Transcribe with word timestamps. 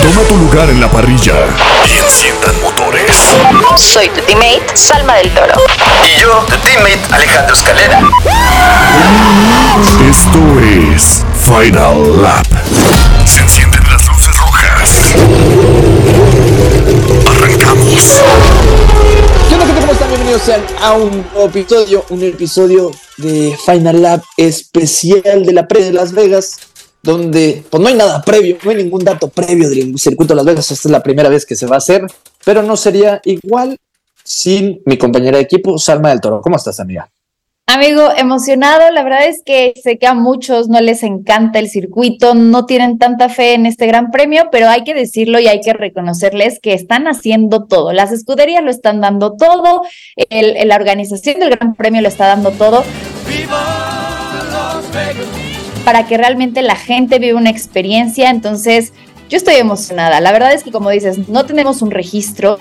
Toma 0.00 0.22
tu 0.28 0.36
lugar 0.36 0.70
en 0.70 0.80
la 0.80 0.90
parrilla 0.90 1.34
y 1.86 1.98
enciendan 1.98 2.60
motores. 2.62 3.16
Soy 3.76 4.08
tu 4.08 4.20
teammate, 4.22 4.64
Salma 4.74 5.16
del 5.16 5.30
Toro. 5.30 5.54
Y 6.04 6.20
yo, 6.20 6.44
tu 6.48 6.56
teammate, 6.58 7.00
Alejandro 7.10 7.54
Escalera. 7.54 8.00
Esto 10.08 10.38
es 10.60 11.24
Final 11.44 12.22
Lap. 12.22 12.46
Se 13.26 13.40
encienden 13.40 13.82
las 13.90 14.06
luces 14.08 14.36
rojas. 14.38 15.14
Arrancamos. 17.30 18.22
¿Qué 19.48 19.54
onda, 19.54 19.66
gente? 19.66 19.80
¿Cómo 19.80 19.92
están? 19.92 20.08
Bienvenidos 20.08 20.42
sean 20.42 20.62
a 20.80 20.92
un 20.92 21.24
nuevo 21.32 21.46
episodio, 21.48 22.04
un 22.08 22.22
episodio 22.22 22.90
de 23.18 23.56
Final 23.66 24.02
Lap 24.02 24.22
especial 24.36 25.44
de 25.44 25.52
la 25.52 25.68
pre 25.68 25.84
de 25.84 25.92
Las 25.92 26.12
Vegas, 26.12 26.58
donde 27.02 27.64
pues 27.68 27.82
no 27.82 27.88
hay 27.88 27.94
nada 27.94 28.22
previo, 28.22 28.58
no 28.62 28.70
hay 28.70 28.76
ningún 28.76 29.04
dato 29.04 29.28
previo 29.28 29.68
del 29.68 29.98
circuito 29.98 30.32
de 30.32 30.36
Las 30.36 30.44
Vegas, 30.44 30.70
esta 30.70 30.88
es 30.88 30.92
la 30.92 31.02
primera 31.02 31.28
vez 31.28 31.44
que 31.44 31.56
se 31.56 31.66
va 31.66 31.76
a 31.76 31.78
hacer, 31.78 32.06
pero 32.44 32.62
no 32.62 32.76
sería 32.76 33.20
igual 33.24 33.76
sin 34.24 34.80
mi 34.86 34.96
compañera 34.96 35.38
de 35.38 35.44
equipo, 35.44 35.78
Salma 35.78 36.10
del 36.10 36.20
Toro. 36.20 36.40
¿Cómo 36.40 36.56
estás, 36.56 36.78
amiga? 36.78 37.10
Amigo, 37.66 38.10
emocionado. 38.16 38.90
La 38.90 39.02
verdad 39.02 39.26
es 39.26 39.42
que 39.44 39.72
sé 39.82 39.96
que 39.96 40.06
a 40.06 40.14
muchos 40.14 40.68
no 40.68 40.80
les 40.80 41.02
encanta 41.02 41.58
el 41.58 41.68
circuito, 41.68 42.34
no 42.34 42.66
tienen 42.66 42.98
tanta 42.98 43.28
fe 43.28 43.54
en 43.54 43.66
este 43.66 43.86
gran 43.86 44.10
premio, 44.10 44.48
pero 44.50 44.68
hay 44.68 44.84
que 44.84 44.94
decirlo 44.94 45.38
y 45.38 45.46
hay 45.46 45.60
que 45.60 45.72
reconocerles 45.72 46.58
que 46.60 46.74
están 46.74 47.06
haciendo 47.06 47.64
todo. 47.66 47.92
Las 47.92 48.12
escuderías 48.12 48.62
lo 48.62 48.70
están 48.70 49.00
dando 49.00 49.36
todo, 49.36 49.82
el, 50.28 50.68
la 50.68 50.76
organización 50.76 51.38
del 51.40 51.50
gran 51.50 51.74
premio 51.74 52.02
lo 52.02 52.08
está 52.08 52.26
dando 52.26 52.50
todo. 52.50 52.84
Para 55.84 56.06
que 56.06 56.16
realmente 56.16 56.62
la 56.62 56.76
gente 56.76 57.18
viva 57.18 57.38
una 57.38 57.50
experiencia. 57.50 58.30
Entonces, 58.30 58.92
yo 59.28 59.36
estoy 59.36 59.56
emocionada. 59.56 60.20
La 60.20 60.32
verdad 60.32 60.52
es 60.52 60.62
que, 60.62 60.70
como 60.70 60.90
dices, 60.90 61.28
no 61.28 61.44
tenemos 61.44 61.82
un 61.82 61.90
registro 61.90 62.58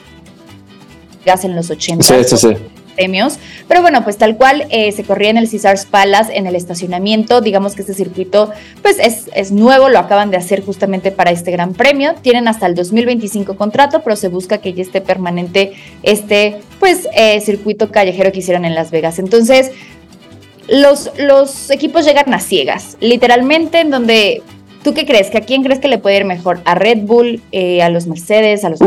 en 1.43 1.55
los 1.55 1.69
80. 1.69 2.03
Sí, 2.03 2.23
sí, 2.23 2.37
sí 2.37 2.57
premios. 2.95 3.37
Pero 3.67 3.81
bueno, 3.81 4.03
pues 4.03 4.17
tal 4.17 4.37
cual 4.37 4.65
eh, 4.69 4.91
se 4.91 5.03
corría 5.03 5.29
en 5.29 5.37
el 5.37 5.49
Caesars 5.49 5.85
Palace, 5.85 6.35
en 6.35 6.47
el 6.47 6.55
estacionamiento. 6.55 7.41
Digamos 7.41 7.75
que 7.75 7.81
este 7.81 7.93
circuito, 7.93 8.51
pues 8.81 8.97
es, 8.99 9.29
es 9.33 9.51
nuevo, 9.51 9.89
lo 9.89 9.99
acaban 9.99 10.29
de 10.29 10.37
hacer 10.37 10.63
justamente 10.63 11.11
para 11.11 11.31
este 11.31 11.51
gran 11.51 11.73
premio. 11.73 12.15
Tienen 12.21 12.47
hasta 12.47 12.67
el 12.67 12.75
2025 12.75 13.55
contrato, 13.55 14.01
pero 14.03 14.15
se 14.15 14.27
busca 14.27 14.59
que 14.59 14.73
ya 14.73 14.83
esté 14.83 15.01
permanente 15.01 15.73
este, 16.03 16.59
pues, 16.79 17.07
eh, 17.15 17.39
circuito 17.41 17.91
callejero 17.91 18.31
que 18.31 18.39
hicieron 18.39 18.65
en 18.65 18.75
Las 18.75 18.91
Vegas. 18.91 19.19
Entonces, 19.19 19.71
los, 20.67 21.11
los 21.17 21.69
equipos 21.69 22.05
llegan 22.05 22.33
a 22.33 22.39
ciegas, 22.39 22.97
literalmente, 22.99 23.79
en 23.79 23.91
donde. 23.91 24.43
¿Tú 24.83 24.95
qué 24.95 25.05
crees? 25.05 25.29
¿Que 25.29 25.37
a 25.37 25.45
quién 25.45 25.61
crees 25.63 25.79
que 25.79 25.87
le 25.87 25.99
puede 25.99 26.17
ir 26.17 26.25
mejor? 26.25 26.59
¿A 26.65 26.73
Red 26.73 26.99
Bull, 27.03 27.41
eh, 27.51 27.83
a 27.83 27.89
los 27.89 28.07
Mercedes, 28.07 28.63
a 28.63 28.69
los 28.69 28.79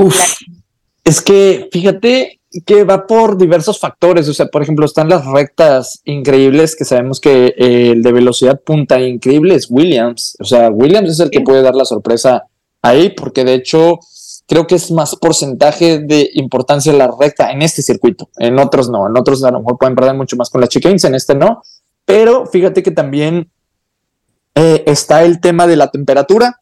Es 1.05 1.20
que, 1.20 1.69
fíjate, 1.70 2.41
que 2.67 2.83
va 2.83 3.06
por 3.06 3.39
diversos 3.39 3.78
factores. 3.78 4.28
O 4.28 4.34
sea, 4.34 4.47
por 4.47 4.62
ejemplo, 4.62 4.86
están 4.86 5.08
las 5.08 5.25
rectas 5.25 6.00
increíbles 6.05 6.75
que 6.75 6.84
sabemos 6.84 7.20
que 7.20 7.55
eh, 7.56 7.91
el 7.92 8.02
de 8.02 8.12
velocidad 8.12 8.61
punta 8.61 9.00
increíble 9.00 9.55
es 9.55 9.69
Williams. 9.70 10.36
O 10.41 10.45
sea, 10.45 10.69
Williams 10.70 11.11
es 11.11 11.20
el 11.20 11.30
que 11.30 11.42
puede 11.42 11.62
dar 11.62 11.77
la 11.77 11.85
sorpresa 11.85 12.45
ahí, 12.83 13.11
porque 13.11 13.45
de 13.45 13.55
hecho 13.55 14.01
creo 14.46 14.66
que 14.66 14.74
es 14.74 14.90
más 14.90 15.16
porcentaje 15.16 15.98
de 16.00 16.30
importancia 16.34 16.92
la 16.92 17.10
recta 17.18 17.50
en 17.50 17.62
este 17.62 17.82
circuito. 17.82 18.28
En 18.36 18.58
otros 18.58 18.90
no. 18.90 19.06
En 19.06 19.16
otros 19.16 19.42
a 19.44 19.50
lo 19.50 19.60
mejor 19.60 19.78
pueden 19.78 19.94
perder 19.94 20.14
mucho 20.14 20.36
más 20.36 20.50
con 20.50 20.60
las 20.60 20.70
chicanes, 20.70 21.05
en 21.05 21.14
este 21.14 21.34
no. 21.34 21.62
Pero 22.05 22.46
fíjate 22.46 22.82
que 22.82 22.90
también 22.90 23.50
eh, 24.55 24.84
está 24.86 25.24
el 25.24 25.40
tema 25.40 25.66
de 25.66 25.77
la 25.77 25.90
temperatura 25.90 26.60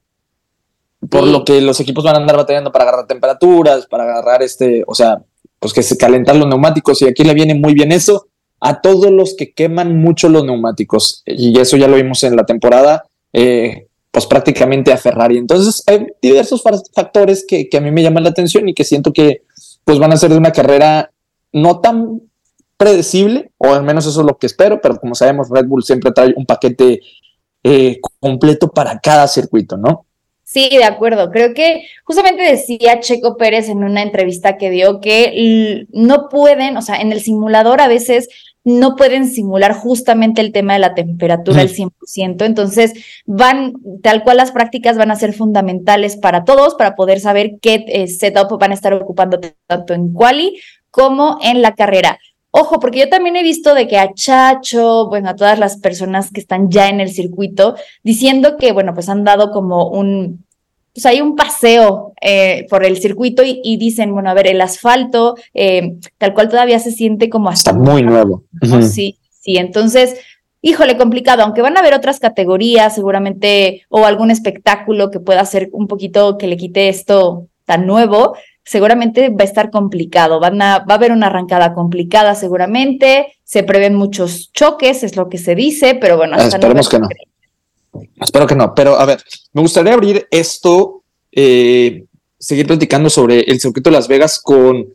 por 1.08 1.26
lo 1.26 1.44
que 1.44 1.60
los 1.60 1.80
equipos 1.80 2.04
van 2.04 2.14
a 2.14 2.18
andar 2.18 2.36
batallando 2.36 2.70
para 2.70 2.84
agarrar 2.84 3.06
temperaturas, 3.06 3.86
para 3.86 4.04
agarrar 4.04 4.42
este, 4.42 4.84
o 4.86 4.94
sea, 4.94 5.22
pues 5.58 5.72
que 5.72 5.82
se 5.82 5.96
calentan 5.96 6.38
los 6.38 6.48
neumáticos 6.48 7.02
y 7.02 7.06
aquí 7.06 7.24
le 7.24 7.34
viene 7.34 7.54
muy 7.54 7.74
bien 7.74 7.92
eso 7.92 8.28
a 8.60 8.80
todos 8.80 9.10
los 9.10 9.34
que 9.34 9.52
queman 9.52 10.00
mucho 10.00 10.28
los 10.28 10.44
neumáticos 10.44 11.22
y 11.26 11.58
eso 11.58 11.76
ya 11.76 11.88
lo 11.88 11.96
vimos 11.96 12.22
en 12.22 12.36
la 12.36 12.46
temporada, 12.46 13.04
eh, 13.32 13.88
pues 14.12 14.26
prácticamente 14.26 14.92
a 14.92 14.98
Ferrari. 14.98 15.38
Entonces 15.38 15.82
hay 15.86 16.06
diversos 16.20 16.62
factores 16.94 17.44
que, 17.48 17.68
que, 17.68 17.76
a 17.78 17.80
mí 17.80 17.90
me 17.90 18.02
llaman 18.02 18.22
la 18.22 18.30
atención 18.30 18.68
y 18.68 18.74
que 18.74 18.84
siento 18.84 19.12
que 19.12 19.42
pues 19.84 19.98
van 19.98 20.12
a 20.12 20.16
ser 20.16 20.30
de 20.30 20.38
una 20.38 20.52
carrera 20.52 21.10
no 21.50 21.80
tan 21.80 22.20
predecible, 22.76 23.50
o 23.58 23.72
al 23.72 23.82
menos 23.82 24.06
eso 24.06 24.20
es 24.20 24.26
lo 24.26 24.36
que 24.38 24.46
espero, 24.46 24.80
pero 24.80 24.98
como 24.98 25.14
sabemos 25.14 25.48
Red 25.50 25.66
Bull 25.66 25.82
siempre 25.82 26.12
trae 26.12 26.34
un 26.36 26.46
paquete 26.46 27.00
eh, 27.64 28.00
completo 28.20 28.68
para 28.70 28.98
cada 28.98 29.26
circuito, 29.28 29.76
¿no? 29.76 30.04
Sí, 30.42 30.68
de 30.68 30.84
acuerdo. 30.84 31.30
Creo 31.30 31.54
que 31.54 31.86
justamente 32.04 32.42
decía 32.42 33.00
Checo 33.00 33.38
Pérez 33.38 33.70
en 33.70 33.84
una 33.84 34.02
entrevista 34.02 34.58
que 34.58 34.68
dio 34.68 35.00
que 35.00 35.86
no 35.92 36.28
pueden, 36.28 36.76
o 36.76 36.82
sea, 36.82 36.96
en 36.96 37.12
el 37.12 37.22
simulador 37.22 37.80
a 37.80 37.88
veces 37.88 38.28
no 38.64 38.96
pueden 38.96 39.28
simular 39.28 39.74
justamente 39.74 40.40
el 40.40 40.52
tema 40.52 40.74
de 40.74 40.78
la 40.78 40.94
temperatura 40.94 41.62
al 41.62 41.68
100%. 41.68 42.44
Entonces, 42.44 42.92
van, 43.26 43.74
tal 44.02 44.22
cual 44.22 44.36
las 44.36 44.52
prácticas 44.52 44.96
van 44.96 45.10
a 45.10 45.16
ser 45.16 45.32
fundamentales 45.32 46.16
para 46.16 46.44
todos, 46.44 46.74
para 46.74 46.94
poder 46.94 47.20
saber 47.20 47.58
qué 47.60 47.84
eh, 47.88 48.06
setup 48.06 48.58
van 48.58 48.70
a 48.70 48.74
estar 48.74 48.94
ocupando 48.94 49.40
tanto 49.66 49.94
en 49.94 50.12
quali 50.12 50.60
como 50.90 51.38
en 51.42 51.62
la 51.62 51.74
carrera. 51.74 52.18
Ojo, 52.54 52.78
porque 52.78 53.00
yo 53.00 53.08
también 53.08 53.36
he 53.36 53.42
visto 53.42 53.74
de 53.74 53.88
que 53.88 53.98
a 53.98 54.12
Chacho, 54.12 55.08
bueno, 55.08 55.30
a 55.30 55.36
todas 55.36 55.58
las 55.58 55.78
personas 55.78 56.30
que 56.30 56.40
están 56.40 56.70
ya 56.70 56.90
en 56.90 57.00
el 57.00 57.10
circuito, 57.10 57.76
diciendo 58.02 58.58
que, 58.58 58.72
bueno, 58.72 58.92
pues 58.92 59.08
han 59.08 59.24
dado 59.24 59.50
como 59.50 59.88
un, 59.88 60.44
pues 60.94 61.06
hay 61.06 61.20
un 61.20 61.36
paseo 61.36 62.12
eh, 62.20 62.66
por 62.68 62.84
el 62.84 62.98
circuito 62.98 63.42
y, 63.44 63.76
dicen, 63.78 64.12
bueno, 64.12 64.30
a 64.30 64.34
ver, 64.34 64.46
el 64.46 64.60
asfalto, 64.60 65.36
eh, 65.54 65.94
tal 66.18 66.34
cual 66.34 66.48
todavía 66.48 66.78
se 66.78 66.92
siente 66.92 67.30
como 67.30 67.48
hasta... 67.48 67.70
Está 67.70 67.82
muy 67.82 68.02
nuevo. 68.02 68.44
Sí, 68.82 69.18
sí, 69.30 69.56
entonces, 69.56 70.16
híjole, 70.60 70.98
complicado, 70.98 71.42
aunque 71.42 71.62
van 71.62 71.76
a 71.76 71.80
haber 71.80 71.94
otras 71.94 72.20
categorías 72.20 72.94
seguramente 72.94 73.82
o 73.88 74.04
algún 74.04 74.30
espectáculo 74.30 75.10
que 75.10 75.20
pueda 75.20 75.44
ser 75.46 75.70
un 75.72 75.88
poquito 75.88 76.36
que 76.36 76.46
le 76.46 76.58
quite 76.58 76.88
esto 76.88 77.48
tan 77.64 77.86
nuevo, 77.86 78.34
seguramente 78.62 79.30
va 79.30 79.40
a 79.40 79.44
estar 79.44 79.70
complicado, 79.70 80.40
Van 80.40 80.60
a, 80.60 80.80
va 80.80 80.94
a 80.94 80.94
haber 80.94 81.12
una 81.12 81.28
arrancada 81.28 81.72
complicada 81.72 82.34
seguramente, 82.34 83.34
se 83.44 83.62
prevén 83.62 83.94
muchos 83.94 84.52
choques, 84.52 85.02
es 85.04 85.16
lo 85.16 85.30
que 85.30 85.38
se 85.38 85.54
dice, 85.54 85.94
pero 85.94 86.18
bueno, 86.18 86.34
hasta 86.36 86.56
esperemos 86.56 86.88
que 86.88 86.98
no. 86.98 87.08
Espero 88.20 88.46
que 88.46 88.54
no, 88.54 88.74
pero 88.74 88.98
a 88.98 89.04
ver, 89.04 89.22
me 89.52 89.62
gustaría 89.62 89.92
abrir 89.92 90.26
esto, 90.30 91.02
eh, 91.30 92.04
seguir 92.38 92.66
platicando 92.66 93.10
sobre 93.10 93.40
el 93.40 93.60
circuito 93.60 93.90
de 93.90 93.96
Las 93.96 94.08
Vegas 94.08 94.40
con, 94.40 94.88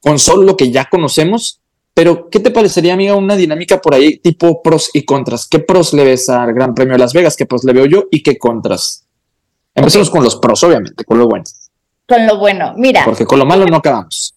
con 0.00 0.18
solo 0.18 0.42
lo 0.42 0.56
que 0.56 0.70
ya 0.70 0.84
conocemos, 0.90 1.60
pero 1.94 2.30
¿qué 2.30 2.40
te 2.40 2.50
parecería, 2.50 2.94
amiga, 2.94 3.14
una 3.14 3.36
dinámica 3.36 3.80
por 3.80 3.94
ahí 3.94 4.16
tipo 4.18 4.62
pros 4.62 4.90
y 4.94 5.04
contras? 5.04 5.46
¿Qué 5.46 5.58
pros 5.58 5.92
le 5.92 6.04
ves 6.04 6.28
al 6.28 6.54
Gran 6.54 6.74
Premio 6.74 6.94
de 6.94 6.98
Las 6.98 7.12
Vegas? 7.12 7.36
¿Qué 7.36 7.46
pros 7.46 7.64
le 7.64 7.72
veo 7.72 7.86
yo 7.86 8.04
y 8.10 8.22
qué 8.22 8.38
contras? 8.38 9.04
Empecemos 9.74 10.10
con 10.10 10.24
los 10.24 10.36
pros, 10.36 10.62
obviamente, 10.64 11.04
con 11.04 11.18
lo 11.18 11.28
bueno. 11.28 11.44
Con 12.06 12.26
lo 12.26 12.38
bueno, 12.38 12.74
mira. 12.76 13.04
Porque 13.04 13.26
con 13.26 13.38
lo 13.38 13.46
malo 13.46 13.66
no 13.66 13.76
acabamos. 13.76 14.34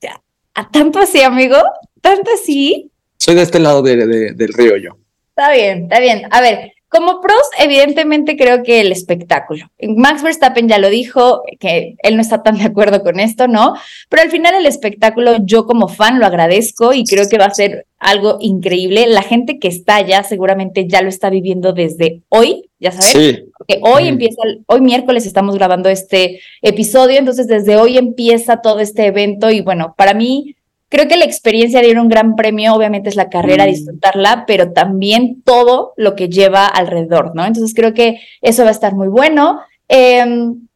Ya. 0.00 0.20
¿A 0.54 0.70
tanto 0.70 0.98
así, 0.98 1.22
amigo? 1.22 1.56
¿Tanto 2.00 2.30
así? 2.34 2.90
Soy 3.18 3.34
de 3.34 3.42
este 3.42 3.60
lado 3.60 3.82
de, 3.82 4.34
del 4.34 4.52
río 4.52 4.76
yo. 4.76 4.96
Está 5.30 5.52
bien, 5.52 5.84
está 5.84 6.00
bien. 6.00 6.22
A 6.30 6.40
ver, 6.40 6.72
como 6.90 7.20
pros, 7.20 7.40
evidentemente 7.60 8.36
creo 8.36 8.64
que 8.64 8.80
el 8.80 8.90
espectáculo. 8.90 9.70
Max 9.80 10.24
Verstappen 10.24 10.68
ya 10.68 10.78
lo 10.78 10.90
dijo, 10.90 11.44
que 11.60 11.94
él 12.02 12.16
no 12.16 12.20
está 12.20 12.42
tan 12.42 12.58
de 12.58 12.64
acuerdo 12.64 13.04
con 13.04 13.20
esto, 13.20 13.46
¿no? 13.46 13.74
Pero 14.08 14.22
al 14.24 14.30
final 14.30 14.56
el 14.56 14.66
espectáculo, 14.66 15.36
yo 15.44 15.66
como 15.66 15.86
fan 15.86 16.18
lo 16.18 16.26
agradezco 16.26 16.92
y 16.92 17.04
creo 17.04 17.28
que 17.28 17.38
va 17.38 17.44
a 17.44 17.54
ser 17.54 17.86
algo 18.00 18.38
increíble. 18.40 19.06
La 19.06 19.22
gente 19.22 19.60
que 19.60 19.68
está 19.68 19.96
allá 19.96 20.24
seguramente 20.24 20.88
ya 20.88 21.00
lo 21.00 21.08
está 21.08 21.30
viviendo 21.30 21.72
desde 21.72 22.22
hoy, 22.28 22.68
ya 22.80 22.90
sabes. 22.90 23.12
Sí. 23.12 23.44
Porque 23.56 23.78
hoy 23.82 24.08
empieza, 24.08 24.42
hoy 24.66 24.80
miércoles 24.80 25.26
estamos 25.26 25.54
grabando 25.54 25.88
este 25.88 26.40
episodio, 26.60 27.20
entonces 27.20 27.46
desde 27.46 27.76
hoy 27.76 27.98
empieza 27.98 28.62
todo 28.62 28.80
este 28.80 29.06
evento 29.06 29.48
y 29.50 29.60
bueno, 29.60 29.94
para 29.96 30.12
mí 30.12 30.56
Creo 30.90 31.06
que 31.06 31.16
la 31.16 31.24
experiencia 31.24 31.80
de 31.80 31.88
ir 31.88 31.96
a 31.98 32.02
un 32.02 32.08
gran 32.08 32.34
premio, 32.34 32.74
obviamente, 32.74 33.08
es 33.08 33.14
la 33.14 33.30
carrera, 33.30 33.64
mm. 33.64 33.68
disfrutarla, 33.68 34.44
pero 34.44 34.72
también 34.72 35.40
todo 35.42 35.92
lo 35.96 36.16
que 36.16 36.28
lleva 36.28 36.66
alrededor, 36.66 37.30
¿no? 37.36 37.46
Entonces 37.46 37.74
creo 37.76 37.94
que 37.94 38.20
eso 38.42 38.64
va 38.64 38.70
a 38.70 38.72
estar 38.72 38.94
muy 38.94 39.06
bueno. 39.06 39.60
Em, 39.86 40.66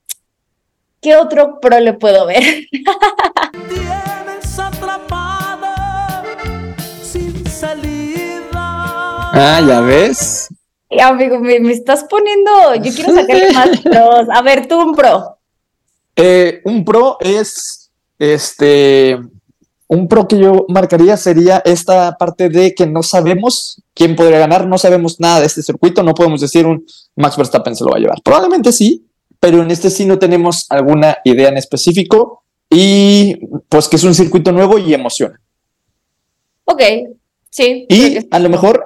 ¿Qué 1.03 1.17
otro 1.17 1.59
pro 1.61 1.81
le 1.81 1.93
puedo 1.95 2.27
ver? 2.27 2.43
Ah, 9.37 9.61
ya 9.67 9.81
ves. 9.81 10.49
Amigo, 11.03 11.41
me, 11.41 11.57
estás 11.73 12.05
poniendo. 12.05 12.77
Yo 12.77 12.95
quiero 12.95 13.13
sacarle 13.13 13.53
más 13.53 13.81
pros. 13.81 14.29
A 14.33 14.43
ver, 14.43 14.69
tú 14.69 14.81
un 14.81 14.95
pro. 14.95 15.39
Eh, 16.15 16.61
un 16.65 16.85
pro 16.85 17.17
es 17.21 17.91
este 18.17 19.19
un 19.87 20.09
pro 20.09 20.27
que 20.27 20.39
yo 20.39 20.65
marcaría 20.69 21.17
sería 21.17 21.63
esta 21.65 22.17
parte 22.17 22.49
de 22.49 22.75
que 22.75 22.87
no 22.87 23.03
sabemos 23.03 23.83
quién 23.93 24.17
podría 24.17 24.39
ganar, 24.39 24.67
no 24.67 24.79
sabemos 24.79 25.21
nada 25.21 25.41
de 25.41 25.47
este 25.47 25.63
circuito, 25.63 26.03
no 26.03 26.15
podemos 26.15 26.41
decir 26.41 26.67
un 26.67 26.87
Max 27.17 27.37
Verstappen 27.37 27.77
se 27.77 27.85
lo 27.85 27.91
va 27.91 27.99
a 27.99 28.01
llevar. 28.01 28.23
Probablemente 28.23 28.73
sí, 28.73 29.07
pero 29.39 29.63
en 29.63 29.71
este 29.71 29.91
sí 29.91 30.07
no 30.07 30.19
tenemos 30.19 30.67
alguna 30.71 31.19
idea 31.25 31.49
en 31.49 31.59
específico 31.59 32.45
y 32.71 33.37
pues 33.69 33.89
que 33.89 33.97
es 33.97 34.05
un 34.05 34.15
circuito 34.15 34.53
nuevo 34.53 34.79
y 34.79 34.95
emociona. 34.95 35.39
Ok, 36.65 36.83
sí. 37.51 37.87
Y 37.89 38.15
que 38.15 38.29
a 38.31 38.39
lo 38.39 38.49
mejor, 38.49 38.85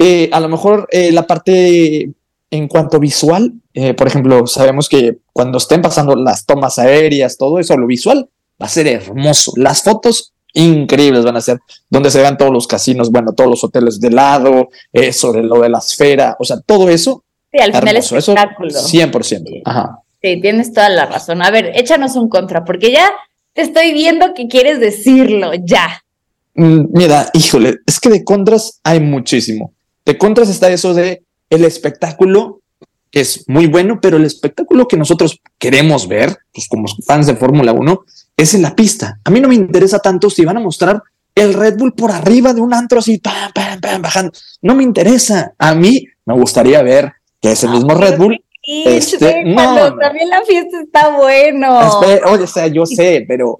eh, 0.00 0.28
a 0.32 0.40
lo 0.40 0.48
mejor 0.48 0.88
eh, 0.90 1.12
la 1.12 1.26
parte 1.26 2.10
en 2.50 2.68
cuanto 2.68 2.98
visual, 2.98 3.52
eh, 3.74 3.94
por 3.94 4.08
ejemplo, 4.08 4.46
sabemos 4.48 4.88
que 4.88 5.18
cuando 5.32 5.58
estén 5.58 5.82
pasando 5.82 6.16
las 6.16 6.46
tomas 6.46 6.80
aéreas, 6.80 7.36
todo 7.36 7.60
eso, 7.60 7.76
lo 7.76 7.86
visual 7.86 8.28
va 8.60 8.66
a 8.66 8.70
ser 8.70 8.86
hermoso. 8.86 9.52
Las 9.56 9.82
fotos 9.82 10.32
increíbles 10.52 11.24
van 11.24 11.36
a 11.36 11.40
ser, 11.40 11.58
donde 11.90 12.10
se 12.10 12.20
vean 12.20 12.38
todos 12.38 12.52
los 12.52 12.66
casinos, 12.66 13.10
bueno, 13.10 13.32
todos 13.32 13.50
los 13.50 13.62
hoteles 13.62 14.00
de 14.00 14.10
lado, 14.10 14.68
de 14.92 15.12
lo 15.42 15.60
de 15.60 15.68
la 15.68 15.78
esfera, 15.78 16.36
o 16.38 16.44
sea, 16.44 16.58
todo 16.64 16.88
eso. 16.88 17.24
Sí, 17.52 17.58
al 17.58 17.74
final 17.74 17.96
es 17.96 18.06
hermoso, 18.06 18.16
eso 18.16 18.32
espectáculo. 18.32 18.70
100%. 18.70 19.62
Ajá. 19.64 19.98
Sí, 20.22 20.40
tienes 20.40 20.72
toda 20.72 20.88
la 20.88 21.06
razón. 21.06 21.42
A 21.42 21.50
ver, 21.50 21.72
échanos 21.74 22.16
un 22.16 22.28
contra, 22.28 22.64
porque 22.64 22.90
ya 22.90 23.10
te 23.52 23.62
estoy 23.62 23.92
viendo 23.92 24.34
que 24.34 24.48
quieres 24.48 24.80
decirlo, 24.80 25.52
ya. 25.54 26.02
Mm, 26.54 26.86
Mira, 26.92 27.28
híjole, 27.34 27.76
es 27.86 28.00
que 28.00 28.08
de 28.08 28.24
contras 28.24 28.80
hay 28.82 29.00
muchísimo. 29.00 29.72
De 30.04 30.16
contras 30.16 30.48
está 30.48 30.70
eso 30.70 30.94
de 30.94 31.22
el 31.50 31.64
espectáculo, 31.64 32.60
que 33.10 33.20
es 33.20 33.44
muy 33.48 33.66
bueno, 33.66 33.98
pero 34.00 34.16
el 34.16 34.24
espectáculo 34.24 34.88
que 34.88 34.96
nosotros 34.96 35.40
queremos 35.58 36.08
ver, 36.08 36.36
pues 36.52 36.66
como 36.68 36.86
fans 37.06 37.26
de 37.26 37.36
Fórmula 37.36 37.72
1, 37.72 38.04
es 38.36 38.54
en 38.54 38.62
la 38.62 38.74
pista. 38.74 39.18
A 39.24 39.30
mí 39.30 39.40
no 39.40 39.48
me 39.48 39.54
interesa 39.54 39.98
tanto 39.98 40.28
si 40.30 40.44
van 40.44 40.58
a 40.58 40.60
mostrar 40.60 41.02
el 41.34 41.54
Red 41.54 41.76
Bull 41.76 41.94
por 41.94 42.10
arriba 42.10 42.52
de 42.52 42.60
un 42.60 42.74
antro 42.74 42.98
así, 42.98 43.18
pam, 43.18 43.52
pam, 43.54 43.80
pam, 43.80 44.02
bajando. 44.02 44.32
No 44.62 44.74
me 44.74 44.82
interesa. 44.82 45.54
A 45.58 45.74
mí 45.74 46.06
me 46.24 46.34
gustaría 46.34 46.82
ver 46.82 47.12
que 47.40 47.52
ese 47.52 47.68
mismo 47.68 47.94
Red 47.94 48.18
Bull. 48.18 48.42
Este, 48.62 49.44
cuando 49.54 49.90
no. 49.90 49.98
también 49.98 50.28
la 50.28 50.42
fiesta 50.42 50.80
está 50.80 51.16
bueno. 51.16 51.78
Oye, 52.00 52.42
o 52.42 52.46
sea, 52.46 52.66
yo 52.66 52.84
sé, 52.84 53.24
pero 53.28 53.56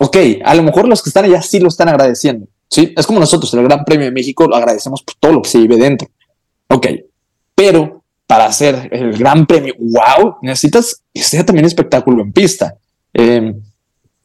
ok, 0.00 0.16
a 0.44 0.54
lo 0.54 0.64
mejor 0.64 0.88
los 0.88 1.00
que 1.00 1.10
están 1.10 1.26
allá 1.26 1.40
sí 1.42 1.60
lo 1.60 1.68
están 1.68 1.88
agradeciendo. 1.88 2.48
Sí, 2.68 2.92
es 2.96 3.06
como 3.06 3.20
nosotros, 3.20 3.52
el 3.54 3.62
Gran 3.64 3.84
Premio 3.84 4.06
de 4.06 4.12
México 4.12 4.46
lo 4.46 4.56
agradecemos 4.56 5.02
por 5.02 5.14
todo 5.16 5.32
lo 5.32 5.42
que 5.42 5.50
se 5.50 5.58
vive 5.58 5.76
dentro. 5.76 6.08
Ok, 6.68 6.86
pero 7.54 8.02
para 8.26 8.46
hacer 8.46 8.88
el 8.90 9.16
Gran 9.16 9.46
Premio, 9.46 9.74
wow, 9.78 10.36
necesitas 10.42 11.02
que 11.12 11.22
sea 11.22 11.44
también 11.44 11.66
espectáculo 11.66 12.22
en 12.22 12.32
pista. 12.32 12.74
Eh, 13.12 13.54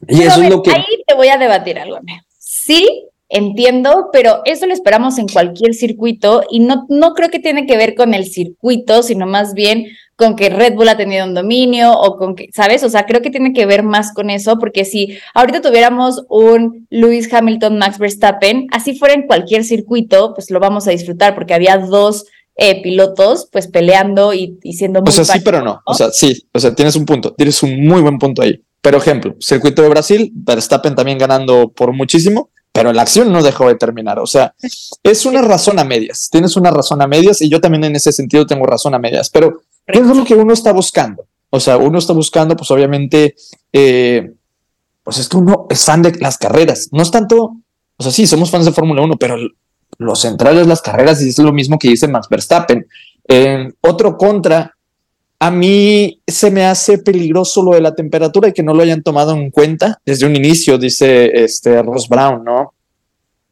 y 0.06 0.22
eso 0.22 0.40
ver, 0.40 0.44
es 0.44 0.50
lo 0.50 0.62
que. 0.62 0.70
Ahí 0.70 1.02
te 1.06 1.14
voy 1.14 1.28
a 1.28 1.38
debatir 1.38 1.78
algo. 1.78 1.98
Sí, 2.38 3.08
entiendo, 3.28 4.08
pero 4.12 4.40
eso 4.44 4.66
lo 4.66 4.72
esperamos 4.72 5.18
en 5.18 5.28
cualquier 5.28 5.74
circuito 5.74 6.42
y 6.50 6.60
no, 6.60 6.86
no 6.88 7.14
creo 7.14 7.28
que 7.28 7.40
tiene 7.40 7.66
que 7.66 7.76
ver 7.76 7.94
con 7.94 8.14
el 8.14 8.26
circuito, 8.26 9.02
sino 9.02 9.26
más 9.26 9.54
bien 9.54 9.86
con 10.16 10.34
que 10.34 10.48
Red 10.48 10.74
Bull 10.74 10.88
ha 10.88 10.96
tenido 10.96 11.24
un 11.24 11.34
dominio 11.34 11.92
o 11.92 12.16
con 12.16 12.34
que, 12.34 12.48
¿sabes? 12.52 12.82
O 12.82 12.88
sea, 12.88 13.06
creo 13.06 13.22
que 13.22 13.30
tiene 13.30 13.52
que 13.52 13.66
ver 13.66 13.84
más 13.84 14.12
con 14.12 14.30
eso, 14.30 14.58
porque 14.58 14.84
si 14.84 15.18
ahorita 15.34 15.60
tuviéramos 15.60 16.24
un 16.28 16.86
Lewis 16.90 17.32
Hamilton, 17.32 17.78
Max 17.78 17.98
Verstappen, 17.98 18.66
así 18.72 18.98
fuera 18.98 19.14
en 19.14 19.26
cualquier 19.26 19.62
circuito, 19.62 20.34
pues 20.34 20.50
lo 20.50 20.58
vamos 20.58 20.88
a 20.88 20.90
disfrutar, 20.90 21.34
porque 21.34 21.54
había 21.54 21.78
dos 21.78 22.24
eh, 22.56 22.82
pilotos 22.82 23.48
pues 23.52 23.68
peleando 23.68 24.34
y, 24.34 24.58
y 24.64 24.72
siendo 24.72 25.00
muy 25.00 25.10
O 25.10 25.12
sea, 25.12 25.24
sí, 25.24 25.38
pero 25.44 25.62
no. 25.62 25.80
O 25.86 25.94
sea, 25.94 26.10
sí, 26.10 26.48
o 26.52 26.58
sea, 26.58 26.74
tienes 26.74 26.96
un 26.96 27.06
punto, 27.06 27.32
tienes 27.34 27.62
un 27.62 27.86
muy 27.86 28.00
buen 28.00 28.18
punto 28.18 28.42
ahí. 28.42 28.60
Pero 28.80 28.98
ejemplo, 28.98 29.34
circuito 29.40 29.82
de 29.82 29.88
Brasil, 29.88 30.32
Verstappen 30.34 30.94
también 30.94 31.18
ganando 31.18 31.72
por 31.72 31.92
muchísimo, 31.92 32.50
pero 32.72 32.92
la 32.92 33.02
acción 33.02 33.32
no 33.32 33.42
dejó 33.42 33.68
de 33.68 33.74
terminar. 33.74 34.18
O 34.20 34.26
sea, 34.26 34.54
es 35.02 35.26
una 35.26 35.42
razón 35.42 35.78
a 35.78 35.84
medias. 35.84 36.28
Tienes 36.30 36.56
una 36.56 36.70
razón 36.70 37.02
a 37.02 37.06
medias 37.06 37.42
y 37.42 37.48
yo 37.48 37.60
también 37.60 37.84
en 37.84 37.96
ese 37.96 38.12
sentido 38.12 38.46
tengo 38.46 38.66
razón 38.66 38.94
a 38.94 38.98
medias. 38.98 39.30
Pero 39.30 39.62
¿qué 39.86 39.98
es 39.98 40.06
lo 40.06 40.24
que 40.24 40.34
uno 40.34 40.52
está 40.52 40.72
buscando? 40.72 41.26
O 41.50 41.60
sea, 41.60 41.76
uno 41.76 41.98
está 41.98 42.12
buscando, 42.12 42.54
pues 42.54 42.70
obviamente, 42.70 43.34
eh, 43.72 44.32
pues 45.02 45.18
es 45.18 45.28
que 45.28 45.38
uno 45.38 45.66
es 45.70 45.84
fan 45.84 46.02
de 46.02 46.12
las 46.20 46.38
carreras. 46.38 46.88
No 46.92 47.02
es 47.02 47.10
tanto, 47.10 47.56
o 47.96 48.02
sea, 48.02 48.12
sí, 48.12 48.26
somos 48.26 48.50
fans 48.50 48.66
de 48.66 48.72
Fórmula 48.72 49.02
1, 49.02 49.16
pero 49.16 49.36
lo 49.98 50.14
central 50.14 50.58
es 50.58 50.66
las 50.66 50.82
carreras 50.82 51.22
y 51.22 51.30
es 51.30 51.38
lo 51.38 51.52
mismo 51.52 51.78
que 51.78 51.88
dice 51.88 52.06
Max 52.06 52.28
Verstappen. 52.28 52.86
Eh, 53.26 53.72
otro 53.80 54.16
contra, 54.16 54.76
a 55.40 55.50
mí 55.50 56.20
se 56.26 56.50
me 56.50 56.64
hace 56.64 56.98
peligroso 56.98 57.62
lo 57.62 57.72
de 57.72 57.80
la 57.80 57.94
temperatura 57.94 58.48
y 58.48 58.52
que 58.52 58.62
no 58.62 58.74
lo 58.74 58.82
hayan 58.82 59.02
tomado 59.02 59.32
en 59.32 59.50
cuenta 59.50 60.00
desde 60.04 60.26
un 60.26 60.34
inicio, 60.34 60.78
dice 60.78 61.30
este 61.44 61.82
Ross 61.82 62.08
Brown, 62.08 62.44
¿no? 62.44 62.74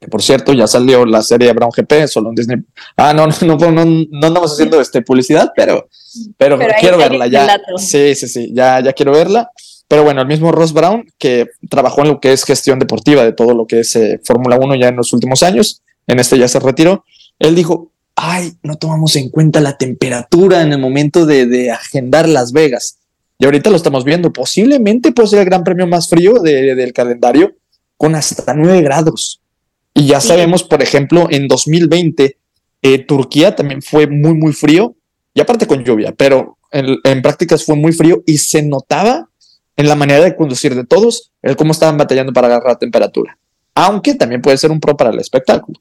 Que 0.00 0.08
por 0.08 0.22
cierto, 0.22 0.52
ya 0.52 0.66
salió 0.66 1.06
la 1.06 1.22
serie 1.22 1.52
Brown 1.52 1.70
GP, 1.74 2.06
solo 2.06 2.30
en 2.30 2.34
Disney. 2.34 2.58
Ah, 2.96 3.14
no, 3.14 3.26
no, 3.26 3.56
no, 3.56 3.70
no, 3.70 3.84
no 3.84 4.26
andamos 4.26 4.52
haciendo 4.52 4.80
este 4.80 5.00
publicidad, 5.02 5.52
pero, 5.56 5.88
pero, 6.36 6.58
quiero 6.80 6.98
verla 6.98 7.28
ya. 7.28 7.58
Sí, 7.76 8.14
sí, 8.14 8.28
sí, 8.28 8.52
ya, 8.52 8.80
ya 8.80 8.92
quiero 8.92 9.12
verla. 9.12 9.50
Pero 9.88 10.02
bueno, 10.02 10.20
el 10.20 10.26
mismo 10.26 10.50
Ross 10.50 10.72
Brown, 10.72 11.06
que 11.16 11.46
trabajó 11.70 12.02
en 12.02 12.08
lo 12.08 12.20
que 12.20 12.32
es 12.32 12.44
gestión 12.44 12.80
deportiva 12.80 13.22
de 13.22 13.32
todo 13.32 13.54
lo 13.54 13.66
que 13.66 13.80
es 13.80 13.94
eh, 13.94 14.20
Fórmula 14.24 14.58
1 14.58 14.74
ya 14.74 14.88
en 14.88 14.96
los 14.96 15.12
últimos 15.12 15.44
años, 15.44 15.82
en 16.08 16.18
este 16.18 16.36
ya 16.38 16.48
se 16.48 16.58
retiró, 16.58 17.04
él 17.38 17.54
dijo, 17.54 17.92
ay, 18.16 18.54
no 18.62 18.76
tomamos 18.76 19.14
en 19.16 19.28
cuenta 19.30 19.60
la 19.60 19.76
temperatura 19.76 20.62
en 20.62 20.72
el 20.72 20.78
momento 20.78 21.26
de, 21.26 21.46
de 21.46 21.70
agendar 21.70 22.28
Las 22.28 22.52
Vegas. 22.52 22.98
Y 23.38 23.44
ahorita 23.44 23.70
lo 23.70 23.76
estamos 23.76 24.04
viendo, 24.04 24.32
posiblemente 24.32 25.12
puede 25.12 25.28
ser 25.28 25.38
el 25.40 25.44
gran 25.44 25.62
premio 25.64 25.86
más 25.86 26.08
frío 26.08 26.40
de- 26.40 26.74
del 26.74 26.92
calendario, 26.94 27.54
con 27.98 28.14
hasta 28.14 28.54
9 28.54 28.80
grados. 28.82 29.40
Y 29.94 30.06
ya 30.06 30.20
Sí. 30.20 30.28
sabemos, 30.28 30.64
por 30.64 30.82
ejemplo, 30.82 31.28
en 31.30 31.46
2020, 31.48 32.38
eh, 32.82 32.98
Turquía 33.04 33.54
también 33.54 33.82
fue 33.82 34.06
muy, 34.06 34.34
muy 34.34 34.52
frío, 34.52 34.94
y 35.34 35.40
aparte 35.40 35.66
con 35.66 35.84
lluvia, 35.84 36.12
pero 36.16 36.56
en, 36.72 36.96
en 37.04 37.22
prácticas 37.22 37.64
fue 37.64 37.76
muy 37.76 37.92
frío 37.92 38.22
y 38.26 38.38
se 38.38 38.62
notaba 38.62 39.28
en 39.76 39.88
la 39.88 39.94
manera 39.94 40.24
de 40.24 40.34
conducir 40.34 40.74
de 40.74 40.84
todos, 40.84 41.32
el 41.42 41.56
cómo 41.56 41.72
estaban 41.72 41.98
batallando 41.98 42.32
para 42.32 42.46
agarrar 42.46 42.72
la 42.72 42.78
temperatura. 42.78 43.36
Aunque 43.74 44.14
también 44.14 44.40
puede 44.40 44.56
ser 44.56 44.70
un 44.70 44.80
pro 44.80 44.96
para 44.96 45.10
el 45.10 45.18
espectáculo. 45.18 45.78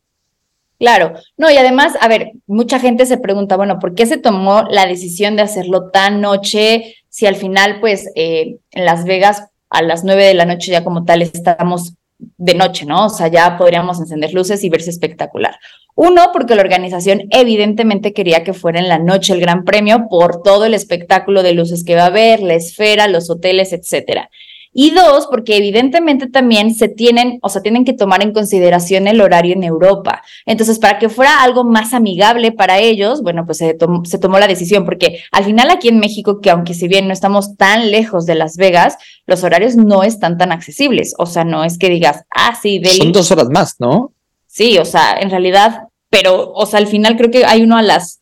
Claro, 0.77 1.13
no, 1.38 1.50
y 1.50 1.58
además, 1.58 1.94
a 2.01 2.08
ver, 2.08 2.34
mucha 2.48 2.79
gente 2.79 3.05
se 3.05 3.17
pregunta, 3.17 3.55
bueno, 3.55 3.79
¿por 3.79 3.96
qué 3.96 4.05
se 4.05 4.17
tomó 4.17 4.63
la 4.70 4.86
decisión 4.86 5.36
de 5.36 5.44
hacerlo 5.44 5.89
tan 5.89 6.20
noche 6.20 6.96
si 7.10 7.25
al 7.25 7.36
final, 7.36 7.79
pues, 7.79 8.10
eh, 8.15 8.58
en 8.72 8.86
Las 8.86 9.05
Vegas 9.05 9.44
a 9.70 9.82
las 9.82 10.03
nueve 10.03 10.25
de 10.25 10.34
la 10.34 10.46
noche 10.46 10.72
ya 10.72 10.84
como 10.84 11.05
tal 11.05 11.22
estamos 11.22 11.94
de 12.17 12.55
noche, 12.55 12.86
¿no? 12.86 13.05
O 13.05 13.10
sea, 13.10 13.27
ya 13.27 13.58
podríamos 13.58 14.00
encender 14.00 14.34
luces 14.34 14.63
y 14.63 14.70
verse 14.70 14.89
espectacular. 14.89 15.58
Uno, 15.96 16.32
porque 16.34 16.55
la 16.55 16.62
organización 16.62 17.24
evidentemente 17.29 18.13
quería 18.13 18.44
que 18.44 18.53
fuera 18.53 18.79
en 18.79 18.89
la 18.89 19.00
noche 19.00 19.34
el 19.34 19.41
Gran 19.41 19.63
Premio 19.63 20.08
por 20.10 20.41
todo 20.44 20.65
el 20.65 20.74
espectáculo 20.74 21.41
de 21.41 21.53
luces 21.53 21.84
que 21.84 21.96
va 21.96 22.03
a 22.03 22.08
haber, 22.08 22.41
la 22.41 22.53
esfera, 22.53 23.08
los 23.08 23.29
hoteles, 23.29 23.74
etcétera. 23.74 24.29
Y 24.77 24.91
dos, 24.91 25.27
porque 25.27 25.55
evidentemente 25.55 26.27
también 26.27 26.75
se 26.75 26.89
tienen, 26.89 27.39
o 27.41 27.48
sea, 27.48 27.62
tienen 27.62 27.86
que 27.86 27.94
tomar 27.94 28.22
en 28.22 28.34
consideración 28.34 29.08
el 29.08 29.22
horario 29.22 29.53
en 29.55 29.63
Europa. 29.63 30.22
Entonces, 30.46 30.79
para 30.79 31.00
que 31.00 31.08
fuera 31.08 31.41
algo 31.41 31.63
más 31.63 31.94
amigable 31.94 32.51
para 32.51 32.79
ellos, 32.79 33.22
bueno, 33.22 33.46
pues 33.46 33.60
se, 33.60 33.74
tom 33.74 34.03
se 34.03 34.17
tomó 34.17 34.38
la 34.38 34.48
decisión, 34.48 34.84
porque 34.84 35.22
al 35.32 35.46
final 35.46 35.70
aquí 35.70 35.88
en 35.88 36.00
México, 36.00 36.41
que 36.41 36.50
aunque 36.50 36.74
si 36.74 36.89
bien 36.89 37.08
no 37.08 37.13
estamos 37.13 37.55
tan 37.55 37.89
lejos 37.89 38.25
de 38.25 38.36
Las 38.36 38.58
Vegas, 38.58 38.98
los 39.25 39.46
horarios 39.46 39.77
no 39.77 40.03
están 40.03 40.38
tan 40.38 40.51
accesibles. 40.51 41.13
O 41.17 41.25
sea, 41.25 41.46
no 41.46 41.63
es 41.63 41.77
que 41.77 41.89
digas, 41.89 42.25
ah, 42.36 42.53
sí, 42.62 42.79
Delhi. 42.79 42.98
Son 42.98 43.13
dos 43.13 43.32
horas 43.32 43.48
más, 43.50 43.75
¿no? 43.79 44.12
Sí, 44.46 44.77
o 44.77 44.84
sea, 44.84 45.17
en 45.22 45.29
realidad, 45.29 45.84
pero, 46.10 46.51
o 46.51 46.65
sea, 46.65 46.79
al 46.79 46.88
final 46.88 47.15
creo 47.15 47.32
que 47.32 47.46
hay 47.46 47.62
uno 47.62 47.77
a 47.77 47.82
las 47.82 48.20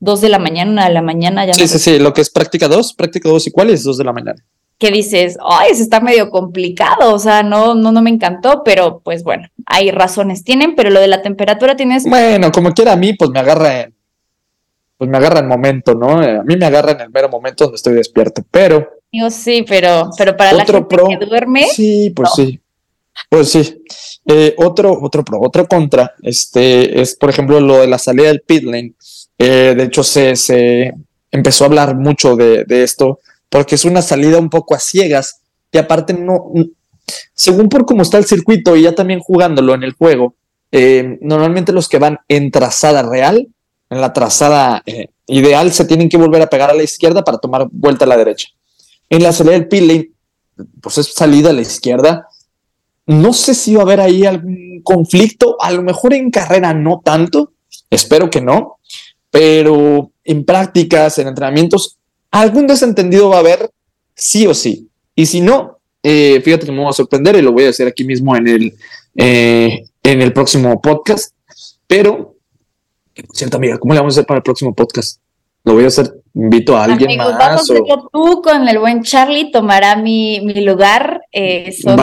dos 0.00 0.20
de 0.20 0.28
la 0.28 0.38
mañana, 0.38 0.70
una 0.70 0.84
de 0.84 0.92
la 0.92 1.00
mañana, 1.00 1.46
ya 1.46 1.54
Sí, 1.54 1.62
no 1.62 1.68
sí, 1.68 1.78
sí, 1.78 1.98
lo 1.98 2.12
que 2.12 2.20
es 2.20 2.28
práctica 2.28 2.68
2, 2.68 2.92
práctica 2.92 3.30
2 3.30 3.46
y 3.46 3.50
cuál 3.50 3.70
es 3.70 3.84
2 3.84 3.96
de 3.96 4.04
la 4.04 4.12
mañana. 4.12 4.44
Que 4.78 4.90
dices, 4.90 5.36
ay, 5.44 5.70
eso 5.72 5.82
está 5.82 6.00
medio 6.00 6.30
complicado, 6.30 7.14
o 7.14 7.18
sea, 7.18 7.42
no, 7.42 7.74
no, 7.74 7.92
no 7.92 8.02
me 8.02 8.10
encantó, 8.10 8.62
pero 8.64 9.00
pues 9.04 9.22
bueno, 9.22 9.48
hay 9.66 9.90
razones 9.90 10.44
tienen, 10.44 10.74
pero 10.74 10.90
lo 10.90 11.00
de 11.00 11.06
la 11.08 11.22
temperatura 11.22 11.76
tienes, 11.76 12.04
Bueno, 12.04 12.50
como 12.52 12.72
quiera 12.72 12.92
a 12.92 12.96
mí, 12.96 13.14
pues 13.14 13.30
me 13.30 13.38
agarra 13.40 13.82
en, 13.82 13.94
pues 14.98 15.08
me 15.10 15.16
agarra 15.16 15.40
en 15.40 15.48
momento, 15.48 15.94
¿no? 15.94 16.22
Eh, 16.22 16.38
A 16.38 16.42
mí 16.42 16.56
me 16.56 16.66
agarra 16.66 16.92
en 16.92 17.00
el 17.02 17.10
mero 17.10 17.28
momento 17.28 17.64
donde 17.64 17.76
estoy 17.76 17.94
despierto, 17.94 18.42
pero 18.50 18.88
digo, 19.12 19.30
sí, 19.30 19.64
pero, 19.68 20.10
pero 20.18 20.36
para 20.36 20.52
la 20.52 20.64
gente 20.64 20.82
pro. 20.96 21.06
que 21.06 21.24
duerme, 21.24 21.66
sí, 21.68 22.10
pues 22.14 22.30
No. 22.30 22.34
sí, 22.44 22.60
pues 23.30 23.48
sí. 23.50 23.82
Eh, 24.26 24.54
otro, 24.58 24.98
otro 25.02 25.24
pro, 25.24 25.40
otro 25.40 25.66
contra, 25.66 26.14
este 26.22 27.00
es 27.00 27.14
por 27.14 27.30
ejemplo 27.30 27.60
lo 27.60 27.78
de 27.78 27.86
la 27.86 27.98
salida 27.98 28.26
del 28.28 28.40
pit 28.40 28.64
lane. 28.64 28.92
Eh, 29.38 29.74
de 29.76 29.84
hecho, 29.84 30.02
se, 30.02 30.34
se 30.36 30.92
empezó 31.30 31.64
a 31.64 31.66
hablar 31.68 31.94
mucho 31.96 32.34
de, 32.36 32.64
de 32.64 32.82
esto 32.84 33.20
porque 33.48 33.74
es 33.74 33.84
una 33.84 34.02
salida 34.02 34.38
un 34.38 34.50
poco 34.50 34.74
a 34.74 34.78
ciegas 34.78 35.40
y 35.72 35.78
aparte 35.78 36.14
no, 36.14 36.52
según 37.34 37.68
por 37.68 37.84
cómo 37.84 38.02
está 38.02 38.18
el 38.18 38.24
circuito 38.24 38.76
y 38.76 38.82
ya 38.82 38.94
también 38.94 39.20
jugándolo 39.20 39.74
en 39.74 39.82
el 39.82 39.92
juego, 39.92 40.34
eh, 40.72 41.18
normalmente 41.20 41.72
los 41.72 41.88
que 41.88 41.98
van 41.98 42.18
en 42.28 42.50
trazada 42.50 43.02
real, 43.02 43.48
en 43.90 44.00
la 44.00 44.12
trazada 44.12 44.82
eh, 44.86 45.08
ideal, 45.26 45.72
se 45.72 45.84
tienen 45.84 46.08
que 46.08 46.16
volver 46.16 46.42
a 46.42 46.50
pegar 46.50 46.70
a 46.70 46.74
la 46.74 46.82
izquierda 46.82 47.22
para 47.22 47.38
tomar 47.38 47.68
vuelta 47.70 48.04
a 48.04 48.08
la 48.08 48.16
derecha. 48.16 48.48
En 49.08 49.22
la 49.22 49.32
salida 49.32 49.52
del 49.52 49.68
pit 49.68 49.82
lane, 49.82 50.10
pues 50.80 50.98
es 50.98 51.12
salida 51.12 51.50
a 51.50 51.52
la 51.52 51.62
izquierda. 51.62 52.28
No 53.06 53.32
sé 53.32 53.54
si 53.54 53.74
va 53.74 53.82
a 53.82 53.84
haber 53.84 54.00
ahí 54.00 54.24
algún 54.24 54.80
conflicto, 54.82 55.56
a 55.60 55.70
lo 55.72 55.82
mejor 55.82 56.14
en 56.14 56.30
carrera 56.30 56.72
no 56.72 57.02
tanto, 57.04 57.52
espero 57.90 58.30
que 58.30 58.40
no, 58.40 58.78
pero 59.30 60.10
en 60.24 60.44
prácticas, 60.44 61.18
en 61.18 61.28
entrenamientos, 61.28 61.98
algún 62.40 62.66
desentendido 62.66 63.28
va 63.30 63.36
a 63.36 63.40
haber 63.40 63.70
sí 64.14 64.46
o 64.46 64.54
sí. 64.54 64.88
Y 65.14 65.26
si 65.26 65.40
no, 65.40 65.78
eh, 66.02 66.40
fíjate 66.44 66.66
que 66.66 66.72
me 66.72 66.80
voy 66.80 66.88
a 66.90 66.92
sorprender 66.92 67.36
y 67.36 67.42
lo 67.42 67.52
voy 67.52 67.64
a 67.64 67.70
hacer 67.70 67.86
aquí 67.88 68.04
mismo 68.04 68.36
en 68.36 68.48
el, 68.48 68.74
eh, 69.16 69.84
en 70.02 70.22
el 70.22 70.32
próximo 70.32 70.80
podcast. 70.80 71.32
Pero, 71.86 72.34
cierto, 73.32 73.56
amiga, 73.56 73.78
¿cómo 73.78 73.94
le 73.94 74.00
vamos 74.00 74.14
a 74.14 74.20
hacer 74.20 74.26
para 74.26 74.38
el 74.38 74.42
próximo 74.42 74.74
podcast? 74.74 75.20
Lo 75.64 75.74
voy 75.74 75.84
a 75.84 75.88
hacer, 75.88 76.12
invito 76.34 76.76
a 76.76 76.84
alguien 76.84 77.10
Amigos, 77.10 77.32
más. 77.34 77.38
vamos 77.38 77.70
o- 77.70 78.10
tú 78.12 78.42
con 78.42 78.68
el 78.68 78.78
buen 78.78 79.02
Charlie, 79.02 79.50
tomará 79.50 79.96
mi, 79.96 80.40
mi 80.40 80.60
lugar. 80.64 81.22
eh, 81.32 81.72
son- 81.80 82.00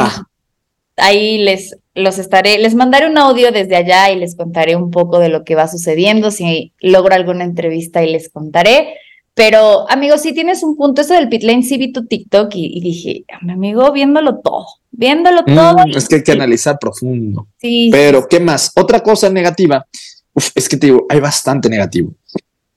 ahí 0.98 1.38
les 1.40 1.78
los 1.94 2.18
estaré, 2.20 2.58
les 2.58 2.74
mandaré 2.74 3.08
un 3.08 3.18
audio 3.18 3.52
desde 3.52 3.76
allá 3.76 4.12
y 4.12 4.16
les 4.18 4.36
contaré 4.38 4.76
un 4.78 4.92
poco 4.92 5.20
de 5.20 5.28
lo 5.30 5.44
que 5.44 5.56
va 5.56 5.68
sucediendo, 5.68 6.32
si 6.32 6.72
logro 6.80 7.14
alguna 7.16 7.44
entrevista 7.44 8.02
y 8.04 8.12
les 8.12 8.30
contaré. 8.30 8.96
Pero, 9.34 9.90
amigos, 9.90 10.22
si 10.22 10.34
tienes 10.34 10.62
un 10.62 10.76
punto, 10.76 11.02
eso 11.02 11.14
del 11.14 11.30
pit 11.30 11.44
lane, 11.44 11.64
sí 11.64 11.78
vi 11.78 11.92
tu 11.94 12.06
TikTok 12.06 12.54
y, 12.56 12.78
y 12.78 12.82
dije, 12.82 13.26
"Ah, 13.32 13.40
mi 13.42 13.54
amigo, 13.54 13.92
viéndolo 13.92 14.40
todo, 14.40 14.66
viéndolo 14.92 15.44
Mm, 15.48 15.56
todo. 15.56 15.76
y- 15.88 15.96
es 15.98 16.08
que 16.10 16.16
hay 16.16 16.24
que 16.24 16.32
analizar 16.34 16.78
profundo. 16.80 17.48
sí, 17.58 17.90
Pero, 17.92 18.28
¿qué 18.28 18.40
más? 18.40 18.72
Otra 18.76 19.00
cosa 19.02 19.30
negativa. 19.30 19.86
Uf, 20.34 20.50
es 20.56 20.68
que 20.68 20.78
te 20.78 20.88
digo, 20.88 21.06
hay 21.10 21.20
bastante 21.20 21.70
negativo. 21.70 22.14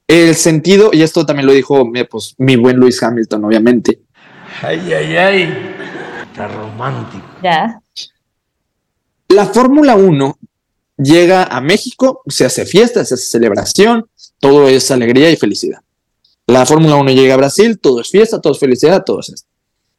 El 0.06 0.34
sentido, 0.36 0.90
y 0.92 1.02
esto 1.02 1.24
también 1.26 1.46
lo 1.46 1.52
dijo 1.52 1.84
mi, 1.84 2.04
pues, 2.04 2.34
mi 2.38 2.56
buen 2.56 2.76
Luis 2.76 3.02
Hamilton, 3.02 3.44
obviamente. 3.44 4.00
Ay, 4.62 4.92
ay, 4.92 5.16
ay. 5.16 5.54
Está 6.22 6.46
romántico. 6.48 7.24
ya. 7.42 7.80
La 9.28 9.46
Fórmula 9.46 9.96
1 9.96 10.38
llega 10.96 11.44
a 11.44 11.60
México, 11.60 12.22
se 12.28 12.44
hace 12.44 12.64
fiesta, 12.66 13.04
se 13.04 13.14
hace 13.14 13.24
celebración, 13.24 14.06
todo 14.38 14.68
es 14.68 14.90
alegría 14.90 15.30
y 15.30 15.36
felicidad. 15.36 15.80
La 16.46 16.66
Fórmula 16.66 16.96
1 16.96 17.10
llega 17.12 17.34
a 17.34 17.38
Brasil, 17.38 17.78
todo 17.78 18.00
es 18.00 18.10
fiesta, 18.10 18.40
todo 18.40 18.52
es 18.52 18.58
felicidad, 18.58 19.02
todo 19.04 19.20
es 19.20 19.30
esto. 19.30 19.48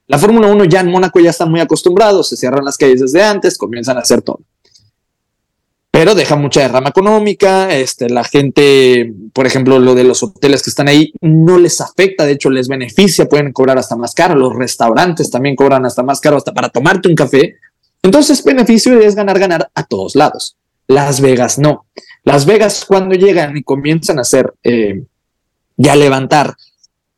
La 0.08 0.20
Fórmula 0.20 0.48
1 0.48 0.66
ya 0.66 0.82
en 0.82 0.92
Mónaco 0.92 1.20
ya 1.20 1.32
están 1.32 1.50
muy 1.50 1.60
acostumbrados, 1.60 2.30
se 2.30 2.38
cierran 2.38 2.64
las 2.64 2.78
calles 2.78 3.02
desde 3.02 3.24
antes, 3.24 3.58
comienzan 3.58 3.98
a 3.98 4.02
hacer 4.02 4.22
todo. 4.22 4.42
Pero 5.90 6.14
deja 6.14 6.36
mucha 6.36 6.62
derrama 6.62 6.90
económica, 6.90 7.74
este, 7.74 8.10
la 8.10 8.24
gente, 8.24 9.14
por 9.34 9.48
ejemplo, 9.48 9.80
lo 9.80 9.96
de 9.96 10.04
los 10.04 10.22
hoteles 10.22 10.62
que 10.62 10.70
están 10.70 10.88
ahí, 10.88 11.14
no 11.22 11.58
les 11.58 11.82
afecta, 11.82 12.26
de 12.26 12.34
hecho 12.34 12.50
les 12.50 12.68
beneficia, 12.68 13.26
pueden 13.26 13.54
cobrar 13.54 13.78
hasta 13.78 13.96
más 13.96 14.14
caro, 14.14 14.36
los 14.36 14.54
restaurantes 14.54 15.32
también 15.32 15.56
cobran 15.56 15.86
hasta 15.86 16.04
más 16.04 16.20
caro, 16.20 16.38
hasta 16.38 16.54
para 16.54 16.70
tomarte 16.70 17.08
un 17.08 17.16
café, 17.16 17.56
entonces, 18.06 18.44
beneficio 18.44 19.00
es 19.00 19.16
ganar, 19.16 19.40
ganar 19.40 19.72
a 19.74 19.84
todos 19.84 20.16
lados. 20.16 20.58
Las 20.86 21.22
Vegas 21.22 21.58
no. 21.58 21.88
Las 22.24 22.46
Vegas 22.46 22.86
cuando 22.88 23.16
llegan 23.16 23.58
y 23.58 23.64
comienzan 23.64 24.20
a 24.20 24.22
hacer, 24.22 24.54
eh, 24.64 25.02
ya 25.78 25.96
levantar 25.96 26.56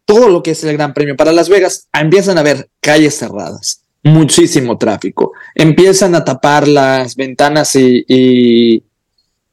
todo 0.05 0.29
lo 0.29 0.41
que 0.41 0.51
es 0.51 0.63
el 0.63 0.73
Gran 0.73 0.93
Premio 0.93 1.17
para 1.17 1.33
Las 1.33 1.49
Vegas, 1.49 1.89
empiezan 1.91 2.37
a 2.37 2.43
ver 2.43 2.69
calles 2.79 3.17
cerradas, 3.17 3.83
muchísimo 4.03 4.77
tráfico, 4.77 5.33
empiezan 5.53 6.15
a 6.15 6.23
tapar 6.23 6.67
las 6.67 7.15
ventanas 7.15 7.75
y, 7.75 8.05
y, 8.07 8.83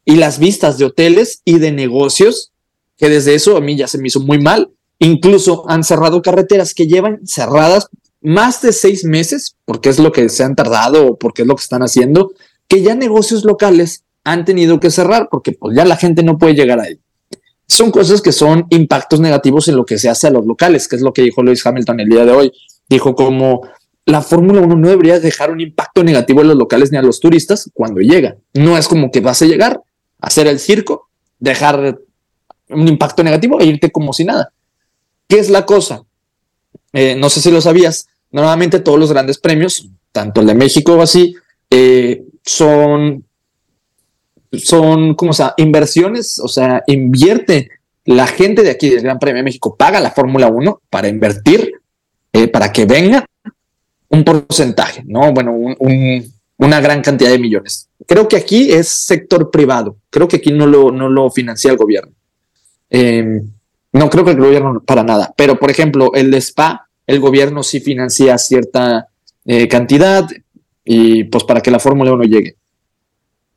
y 0.04 0.16
las 0.16 0.38
vistas 0.38 0.78
de 0.78 0.84
hoteles 0.84 1.42
y 1.44 1.58
de 1.58 1.72
negocios, 1.72 2.52
que 2.96 3.08
desde 3.08 3.34
eso 3.34 3.56
a 3.56 3.60
mí 3.60 3.76
ya 3.76 3.88
se 3.88 3.98
me 3.98 4.06
hizo 4.06 4.20
muy 4.20 4.40
mal. 4.40 4.70
Incluso 5.00 5.68
han 5.68 5.82
cerrado 5.82 6.22
carreteras 6.22 6.72
que 6.72 6.86
llevan 6.86 7.26
cerradas 7.26 7.88
más 8.22 8.62
de 8.62 8.72
seis 8.72 9.04
meses, 9.04 9.56
porque 9.64 9.88
es 9.88 9.98
lo 9.98 10.12
que 10.12 10.28
se 10.28 10.44
han 10.44 10.54
tardado 10.54 11.08
o 11.08 11.18
porque 11.18 11.42
es 11.42 11.48
lo 11.48 11.56
que 11.56 11.62
están 11.62 11.82
haciendo, 11.82 12.32
que 12.68 12.80
ya 12.80 12.94
negocios 12.94 13.44
locales 13.44 14.04
han 14.22 14.44
tenido 14.44 14.80
que 14.80 14.90
cerrar 14.90 15.28
porque 15.30 15.52
pues 15.52 15.76
ya 15.76 15.84
la 15.84 15.96
gente 15.96 16.22
no 16.22 16.38
puede 16.38 16.54
llegar 16.54 16.80
ahí. 16.80 16.98
Son 17.66 17.90
cosas 17.90 18.20
que 18.20 18.32
son 18.32 18.66
impactos 18.70 19.20
negativos 19.20 19.68
en 19.68 19.76
lo 19.76 19.84
que 19.84 19.98
se 19.98 20.08
hace 20.08 20.26
a 20.26 20.30
los 20.30 20.46
locales, 20.46 20.86
que 20.86 20.96
es 20.96 21.02
lo 21.02 21.12
que 21.12 21.22
dijo 21.22 21.42
Lewis 21.42 21.64
Hamilton 21.64 22.00
el 22.00 22.08
día 22.08 22.24
de 22.24 22.32
hoy. 22.32 22.52
Dijo 22.88 23.14
como 23.14 23.62
la 24.06 24.20
Fórmula 24.20 24.60
1 24.60 24.76
no 24.76 24.88
debería 24.88 25.18
dejar 25.18 25.50
un 25.50 25.60
impacto 25.60 26.04
negativo 26.04 26.42
en 26.42 26.48
los 26.48 26.56
locales 26.56 26.92
ni 26.92 26.98
a 26.98 27.02
los 27.02 27.20
turistas 27.20 27.70
cuando 27.72 28.00
llega. 28.00 28.36
No 28.52 28.76
es 28.76 28.86
como 28.86 29.10
que 29.10 29.20
vas 29.20 29.40
a 29.42 29.46
llegar 29.46 29.80
a 30.20 30.26
hacer 30.26 30.46
el 30.46 30.58
circo, 30.58 31.08
dejar 31.38 31.98
un 32.68 32.88
impacto 32.88 33.22
negativo 33.22 33.60
e 33.60 33.66
irte 33.66 33.90
como 33.90 34.12
si 34.12 34.24
nada. 34.24 34.52
¿Qué 35.26 35.38
es 35.38 35.48
la 35.48 35.64
cosa? 35.64 36.04
Eh, 36.92 37.16
no 37.16 37.30
sé 37.30 37.40
si 37.40 37.50
lo 37.50 37.60
sabías, 37.60 38.08
normalmente 38.30 38.78
todos 38.80 38.98
los 38.98 39.10
grandes 39.10 39.38
premios, 39.38 39.88
tanto 40.12 40.42
el 40.42 40.46
de 40.46 40.54
México 40.54 40.94
o 40.94 41.02
así, 41.02 41.34
eh, 41.70 42.24
son, 42.44 43.24
son, 44.60 45.14
como 45.14 45.32
sea, 45.32 45.54
inversiones, 45.56 46.38
o 46.38 46.48
sea, 46.48 46.82
invierte 46.86 47.70
la 48.04 48.26
gente 48.26 48.62
de 48.62 48.70
aquí 48.70 48.90
del 48.90 49.00
Gran 49.02 49.18
Premio 49.18 49.38
de 49.38 49.44
México, 49.44 49.76
paga 49.76 50.00
la 50.00 50.10
Fórmula 50.10 50.48
1 50.48 50.80
para 50.90 51.08
invertir, 51.08 51.72
eh, 52.32 52.48
para 52.48 52.70
que 52.72 52.84
venga 52.84 53.24
un 54.08 54.24
porcentaje, 54.24 55.02
¿no? 55.06 55.32
Bueno, 55.32 55.52
un- 55.52 55.76
un- 55.78 56.24
una 56.58 56.80
gran 56.80 57.00
cantidad 57.02 57.30
de 57.30 57.38
millones. 57.38 57.88
Creo 58.06 58.28
que 58.28 58.36
aquí 58.36 58.70
es 58.72 58.88
sector 58.88 59.50
privado, 59.50 59.96
creo 60.10 60.28
que 60.28 60.36
aquí 60.36 60.52
no 60.52 60.66
lo, 60.66 60.90
no 60.92 61.08
lo 61.08 61.30
financia 61.30 61.70
el 61.70 61.76
gobierno. 61.76 62.12
Eh, 62.90 63.42
no 63.92 64.10
creo 64.10 64.24
que 64.24 64.32
el 64.32 64.36
gobierno 64.40 64.82
para 64.84 65.02
nada, 65.02 65.32
pero 65.36 65.58
por 65.58 65.70
ejemplo, 65.70 66.10
el 66.14 66.30
de 66.30 66.38
Spa, 66.38 66.88
el 67.06 67.20
gobierno 67.20 67.62
sí 67.62 67.80
financia 67.80 68.36
cierta 68.38 69.08
eh, 69.46 69.68
cantidad 69.68 70.26
y 70.84 71.24
pues 71.24 71.44
para 71.44 71.60
que 71.60 71.70
la 71.70 71.78
Fórmula 71.78 72.12
1 72.12 72.24
llegue. 72.24 72.56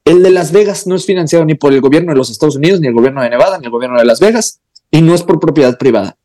El 0.07 0.23
de 0.23 0.31
Las 0.31 0.53
Vegas 0.53 0.87
no 0.87 0.95
es 0.95 1.05
financiado 1.05 1.43
ni 1.43 1.55
por 1.55 1.73
el 1.73 1.81
gobierno 1.81 2.13
de 2.13 2.17
los 2.17 2.29
Estados 2.29 2.55
Unidos, 2.55 2.79
ni 2.79 2.87
el 2.87 2.93
gobierno 2.93 3.21
de 3.21 3.29
Nevada, 3.29 3.57
ni 3.59 3.65
el 3.65 3.71
gobierno 3.71 3.99
de 3.99 4.05
Las 4.05 4.21
Vegas, 4.21 4.61
y 4.89 5.01
no 5.01 5.13
es 5.13 5.21
por 5.21 5.41
propiedad 5.41 5.77
privada. 5.77 6.15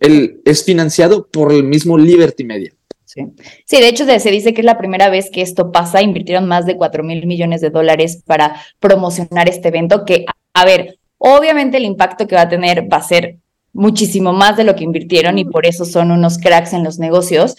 Él 0.00 0.40
es 0.44 0.64
financiado 0.64 1.28
por 1.28 1.52
el 1.52 1.62
mismo 1.62 1.96
Liberty 1.96 2.42
Media. 2.42 2.72
Sí. 3.04 3.24
Sí, 3.64 3.80
de 3.80 3.88
hecho 3.88 4.04
se 4.04 4.18
se 4.18 4.32
dice 4.32 4.52
que 4.52 4.62
es 4.62 4.64
la 4.64 4.78
primera 4.78 5.10
vez 5.10 5.30
que 5.30 5.42
esto 5.42 5.70
pasa. 5.70 6.02
Invirtieron 6.02 6.48
más 6.48 6.66
de 6.66 6.76
4 6.76 7.04
mil 7.04 7.24
millones 7.26 7.60
de 7.60 7.70
dólares 7.70 8.20
para 8.26 8.60
promocionar 8.80 9.48
este 9.48 9.68
evento, 9.68 10.04
que, 10.04 10.26
a 10.52 10.64
ver, 10.64 10.98
obviamente 11.18 11.76
el 11.76 11.84
impacto 11.84 12.26
que 12.26 12.34
va 12.34 12.42
a 12.42 12.48
tener 12.48 12.92
va 12.92 12.96
a 12.96 13.02
ser 13.02 13.36
muchísimo 13.72 14.32
más 14.32 14.56
de 14.56 14.64
lo 14.64 14.74
que 14.74 14.82
invirtieron 14.82 15.38
y 15.38 15.44
por 15.44 15.66
eso 15.66 15.84
son 15.84 16.10
unos 16.10 16.38
cracks 16.38 16.72
en 16.72 16.82
los 16.82 16.98
negocios. 16.98 17.54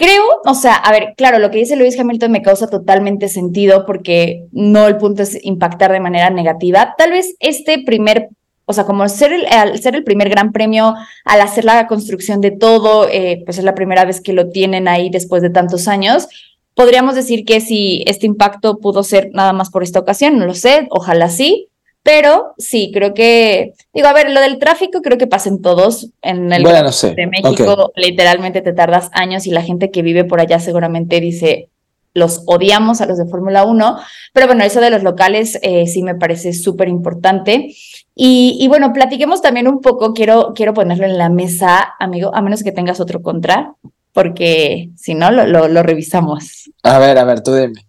Creo, 0.00 0.24
o 0.46 0.54
sea, 0.54 0.76
a 0.76 0.92
ver, 0.92 1.12
claro, 1.14 1.38
lo 1.38 1.50
que 1.50 1.58
dice 1.58 1.76
Lewis 1.76 2.00
Hamilton 2.00 2.32
me 2.32 2.40
causa 2.40 2.68
totalmente 2.68 3.28
sentido 3.28 3.84
porque 3.84 4.46
no 4.50 4.86
el 4.86 4.96
punto 4.96 5.22
es 5.22 5.38
impactar 5.44 5.92
de 5.92 6.00
manera 6.00 6.30
negativa. 6.30 6.94
Tal 6.96 7.10
vez 7.10 7.36
este 7.38 7.82
primer, 7.84 8.30
o 8.64 8.72
sea, 8.72 8.84
como 8.84 9.06
ser 9.10 9.34
el, 9.34 9.44
al 9.48 9.78
ser 9.78 9.96
el 9.96 10.02
primer 10.02 10.30
gran 10.30 10.52
premio, 10.52 10.94
al 11.26 11.42
hacer 11.42 11.66
la 11.66 11.86
construcción 11.86 12.40
de 12.40 12.50
todo, 12.50 13.10
eh, 13.10 13.42
pues 13.44 13.58
es 13.58 13.64
la 13.64 13.74
primera 13.74 14.06
vez 14.06 14.22
que 14.22 14.32
lo 14.32 14.48
tienen 14.48 14.88
ahí 14.88 15.10
después 15.10 15.42
de 15.42 15.50
tantos 15.50 15.86
años. 15.86 16.28
Podríamos 16.72 17.14
decir 17.14 17.44
que 17.44 17.60
si 17.60 18.02
este 18.06 18.24
impacto 18.24 18.78
pudo 18.78 19.02
ser 19.02 19.28
nada 19.34 19.52
más 19.52 19.68
por 19.68 19.82
esta 19.82 20.00
ocasión, 20.00 20.38
no 20.38 20.46
lo 20.46 20.54
sé, 20.54 20.86
ojalá 20.88 21.28
sí, 21.28 21.68
pero 22.02 22.54
sí, 22.56 22.90
creo 22.94 23.12
que, 23.12 23.74
digo, 23.92 24.08
a 24.08 24.12
ver, 24.12 24.30
lo 24.30 24.40
del 24.40 24.58
tráfico 24.58 25.02
creo 25.02 25.18
que 25.18 25.26
pasa 25.26 25.48
en 25.50 25.60
todos, 25.60 26.08
en 26.22 26.52
el 26.52 26.62
Bueno, 26.62 26.90
de 26.90 27.26
México 27.26 27.92
literalmente 27.94 28.62
te 28.62 28.72
tardas 28.72 29.10
años 29.12 29.46
y 29.46 29.50
la 29.50 29.62
gente 29.62 29.90
que 29.90 30.02
vive 30.02 30.24
por 30.24 30.40
allá 30.40 30.60
seguramente 30.60 31.20
dice, 31.20 31.68
los 32.14 32.42
odiamos 32.46 33.00
a 33.00 33.06
los 33.06 33.18
de 33.18 33.26
Fórmula 33.26 33.64
1, 33.64 33.98
pero 34.32 34.46
bueno, 34.46 34.64
eso 34.64 34.80
de 34.80 34.90
los 34.90 35.02
locales 35.02 35.58
eh, 35.62 35.86
sí 35.86 36.02
me 36.02 36.14
parece 36.14 36.52
súper 36.52 36.88
importante. 36.88 37.74
Y, 38.14 38.58
y 38.58 38.68
bueno, 38.68 38.92
platiquemos 38.92 39.42
también 39.42 39.68
un 39.68 39.80
poco, 39.80 40.14
quiero, 40.14 40.52
quiero 40.54 40.74
ponerlo 40.74 41.04
en 41.04 41.18
la 41.18 41.28
mesa, 41.28 41.94
amigo, 41.98 42.34
a 42.34 42.40
menos 42.40 42.62
que 42.62 42.72
tengas 42.72 43.00
otro 43.00 43.22
contra, 43.22 43.74
porque 44.12 44.90
si 44.96 45.14
no, 45.14 45.30
lo, 45.30 45.46
lo, 45.46 45.68
lo 45.68 45.82
revisamos. 45.82 46.70
A 46.82 46.98
ver, 46.98 47.18
a 47.18 47.24
ver, 47.24 47.42
tú 47.42 47.54
dime. 47.54 47.86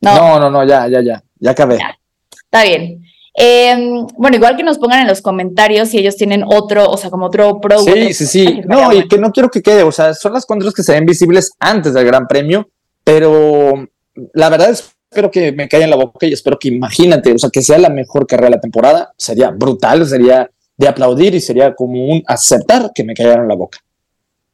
No, 0.00 0.14
No, 0.14 0.40
no, 0.40 0.50
no, 0.50 0.64
ya, 0.64 0.88
ya, 0.88 1.02
ya, 1.02 1.22
ya 1.38 1.50
acabé. 1.50 1.78
Ya. 1.78 1.98
está 2.32 2.62
bien. 2.62 3.02
Eh, 3.34 4.04
bueno, 4.18 4.36
igual 4.36 4.56
que 4.56 4.62
nos 4.62 4.78
pongan 4.78 5.02
en 5.02 5.06
los 5.06 5.22
comentarios 5.22 5.88
si 5.88 5.98
ellos 5.98 6.16
tienen 6.16 6.42
otro, 6.44 6.90
o 6.90 6.96
sea, 6.96 7.10
como 7.10 7.26
otro 7.26 7.60
pro. 7.60 7.78
Sí, 7.80 7.90
otro 7.90 8.14
sí, 8.14 8.26
sí. 8.26 8.60
No, 8.66 8.92
y 8.92 9.06
que 9.08 9.18
no 9.18 9.30
quiero 9.32 9.50
que 9.50 9.62
quede, 9.62 9.82
o 9.82 9.92
sea, 9.92 10.14
son 10.14 10.32
las 10.32 10.46
contras 10.46 10.74
que 10.74 10.82
se 10.82 10.92
ven 10.92 11.06
visibles 11.06 11.52
antes 11.58 11.94
del 11.94 12.06
Gran 12.06 12.26
Premio, 12.26 12.68
pero 13.04 13.86
la 14.34 14.48
verdad 14.48 14.70
es 14.70 14.94
espero 15.10 15.30
que 15.30 15.50
me 15.50 15.68
caiga 15.68 15.84
en 15.84 15.90
la 15.90 15.96
boca 15.96 16.24
y 16.24 16.32
espero 16.32 16.56
que 16.56 16.68
imagínate, 16.68 17.32
o 17.32 17.38
sea, 17.38 17.50
que 17.50 17.62
sea 17.62 17.78
la 17.78 17.90
mejor 17.90 18.28
carrera 18.28 18.48
de 18.48 18.56
la 18.56 18.60
temporada, 18.60 19.12
sería 19.16 19.50
brutal, 19.50 20.06
sería 20.06 20.48
de 20.76 20.88
aplaudir 20.88 21.34
y 21.34 21.40
sería 21.40 21.74
como 21.74 22.06
un 22.06 22.22
aceptar 22.26 22.92
que 22.94 23.02
me 23.02 23.12
en 23.18 23.48
la 23.48 23.56
boca. 23.56 23.78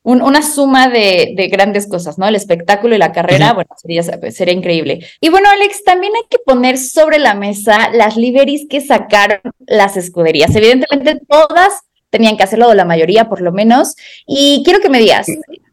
Un- 0.07 0.23
una 0.23 0.41
suma 0.41 0.89
de, 0.89 1.35
de 1.37 1.49
grandes 1.49 1.89
cosas, 1.89 2.17
¿no? 2.17 2.27
El 2.29 2.37
espectáculo 2.37 2.95
y 2.95 2.99
la 2.99 3.11
carrera, 3.13 3.53
bueno, 3.55 3.71
sería, 3.77 4.03
sería 4.31 4.55
increíble. 4.55 5.05
Y 5.21 5.29
bueno, 5.31 5.49
Alex, 5.51 5.83
también 5.85 6.13
hay 6.15 6.23
que 6.31 6.39
poner 6.39 6.79
sobre 6.79 7.19
la 7.19 7.35
mesa 7.35 7.91
las 7.93 8.17
liveries 8.17 8.67
que 8.71 8.81
sacaron 8.81 9.41
las 9.67 9.97
escuderías. 9.97 10.55
Evidentemente, 10.55 11.21
todas 11.29 11.73
tenían 12.11 12.37
que 12.37 12.45
hacerlo, 12.45 12.69
o 12.69 12.75
la 12.75 12.85
mayoría 12.85 13.29
por 13.29 13.41
lo 13.41 13.51
menos. 13.53 13.97
Y 14.27 14.63
quiero 14.65 14.81
que 14.81 14.89
me 14.89 15.01
digas, 15.01 15.27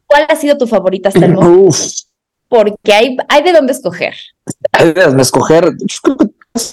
¿cuál 0.06 0.26
ha 0.28 0.36
sido 0.36 0.58
tu 0.58 0.66
favorita 0.66 1.10
hasta 1.10 1.24
el 1.26 1.34
momento? 1.34 1.68
Uf, 1.68 1.80
Porque 2.48 2.92
hay, 2.92 3.16
hay 3.28 3.42
de 3.42 3.52
dónde 3.52 3.72
escoger. 3.72 4.14
hay 4.72 4.92
de 4.92 5.22
escoger. 5.22 5.72
Yo 5.78 5.98
creo 6.02 6.16
que 6.16 6.26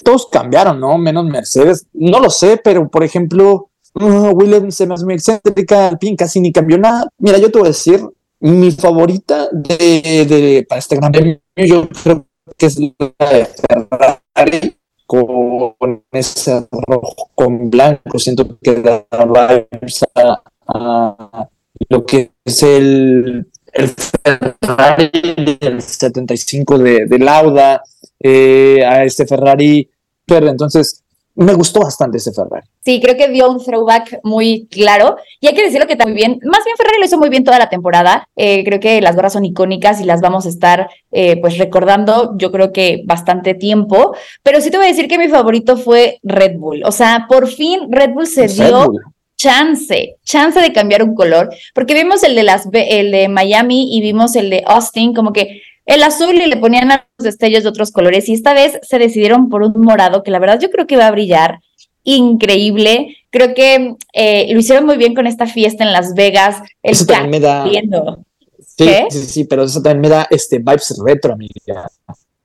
todos 0.04 0.26
cambiaron, 0.30 0.78
¿no? 0.80 0.98
Menos 0.98 1.24
Mercedes. 1.26 1.86
No 1.92 2.18
lo 2.20 2.28
sé, 2.28 2.56
pero 2.62 2.88
por 2.90 3.04
ejemplo, 3.04 3.70
uh, 3.94 4.30
Williams 4.34 4.74
se 4.74 4.86
me 4.86 4.94
hace 4.94 5.04
muy 5.04 5.14
excéntrica, 5.14 5.88
Alpine 5.88 6.16
casi 6.16 6.40
ni 6.40 6.52
cambió 6.52 6.78
nada. 6.78 7.08
Mira, 7.18 7.38
yo 7.38 7.50
te 7.50 7.58
voy 7.58 7.66
a 7.66 7.70
decir, 7.70 8.00
mi 8.40 8.70
favorita 8.72 9.48
de, 9.52 10.26
de- 10.28 10.66
para 10.68 10.78
este 10.78 10.96
gran 10.96 11.12
premio, 11.12 11.40
yo 11.56 11.88
creo 12.02 12.26
que 12.56 12.66
es 12.66 12.78
la 12.78 13.30
de 13.30 13.46
Ferrari 13.46 14.76
con 15.06 16.02
ese 16.10 16.66
rojo 16.70 17.30
con 17.34 17.70
blanco. 17.70 18.18
Siento 18.18 18.58
que 18.60 18.74
da 18.76 19.06
vibes 19.10 20.04
a, 20.14 20.42
a 20.66 21.48
lo 21.88 22.04
que 22.06 22.30
es 22.44 22.62
el, 22.62 23.46
el 23.72 23.88
Ferrari 23.88 25.58
del 25.60 25.82
75 25.82 26.78
de, 26.78 27.06
de 27.06 27.18
Lauda, 27.18 27.82
eh, 28.20 28.84
a 28.84 29.04
este 29.04 29.26
Ferrari. 29.26 29.88
Pero 30.24 30.48
entonces, 30.48 31.01
me 31.34 31.54
gustó 31.54 31.80
bastante 31.80 32.18
ese 32.18 32.32
Ferrari. 32.32 32.66
Sí, 32.84 33.00
creo 33.00 33.16
que 33.16 33.28
dio 33.28 33.50
un 33.50 33.62
throwback 33.64 34.20
muy 34.22 34.66
claro. 34.70 35.16
Y 35.40 35.46
hay 35.46 35.54
que 35.54 35.64
decirlo 35.64 35.86
que 35.86 35.96
también, 35.96 36.38
más 36.44 36.64
bien 36.64 36.76
Ferrari 36.76 36.98
lo 36.98 37.06
hizo 37.06 37.18
muy 37.18 37.28
bien 37.28 37.44
toda 37.44 37.58
la 37.58 37.70
temporada. 37.70 38.28
Eh, 38.36 38.64
creo 38.64 38.80
que 38.80 39.00
las 39.00 39.16
gorras 39.16 39.32
son 39.32 39.44
icónicas 39.44 40.00
y 40.00 40.04
las 40.04 40.20
vamos 40.20 40.46
a 40.46 40.50
estar 40.50 40.90
eh, 41.10 41.40
pues 41.40 41.58
recordando, 41.58 42.34
yo 42.36 42.52
creo 42.52 42.72
que 42.72 43.02
bastante 43.06 43.54
tiempo. 43.54 44.14
Pero 44.42 44.60
sí 44.60 44.70
te 44.70 44.76
voy 44.76 44.86
a 44.86 44.90
decir 44.90 45.08
que 45.08 45.18
mi 45.18 45.28
favorito 45.28 45.76
fue 45.76 46.18
Red 46.22 46.58
Bull. 46.58 46.82
O 46.84 46.92
sea, 46.92 47.26
por 47.28 47.48
fin 47.48 47.90
Red 47.90 48.10
Bull 48.10 48.26
se 48.26 48.48
Red 48.48 48.54
dio 48.54 48.86
Bull. 48.86 49.00
chance, 49.36 50.16
chance 50.24 50.60
de 50.60 50.72
cambiar 50.72 51.02
un 51.02 51.14
color, 51.14 51.48
porque 51.74 51.94
vimos 51.94 52.22
el 52.22 52.34
de 52.34 52.42
las 52.42 52.68
el 52.72 53.10
de 53.10 53.28
Miami 53.28 53.96
y 53.96 54.00
vimos 54.00 54.36
el 54.36 54.50
de 54.50 54.62
Austin, 54.66 55.14
como 55.14 55.32
que 55.32 55.62
el 55.86 56.02
azul 56.02 56.34
y 56.36 56.46
le 56.46 56.56
ponían 56.56 56.90
a 56.92 57.06
los 57.18 57.24
destellos 57.24 57.62
de 57.64 57.68
otros 57.68 57.90
colores, 57.90 58.28
y 58.28 58.34
esta 58.34 58.54
vez 58.54 58.78
se 58.82 58.98
decidieron 58.98 59.48
por 59.48 59.62
un 59.62 59.80
morado 59.80 60.22
que 60.22 60.30
la 60.30 60.38
verdad 60.38 60.60
yo 60.60 60.70
creo 60.70 60.86
que 60.86 60.96
va 60.96 61.06
a 61.08 61.10
brillar 61.10 61.60
increíble. 62.04 63.16
Creo 63.30 63.54
que 63.54 63.94
eh, 64.12 64.52
lo 64.52 64.60
hicieron 64.60 64.86
muy 64.86 64.96
bien 64.96 65.14
con 65.14 65.26
esta 65.26 65.46
fiesta 65.46 65.84
en 65.84 65.92
Las 65.92 66.14
Vegas. 66.14 66.58
El 66.82 66.92
Eso 66.92 67.06
también 67.06 67.30
me 67.30 67.40
da. 67.40 67.64
viendo 67.64 68.24
Sí, 68.58 68.86
¿Qué? 68.86 69.06
sí, 69.10 69.18
sí, 69.26 69.44
pero 69.44 69.64
eso 69.64 69.82
también 69.82 70.00
me 70.00 70.08
da 70.08 70.26
este 70.30 70.58
vibes 70.58 70.94
retro, 71.04 71.34
amiga. 71.34 71.88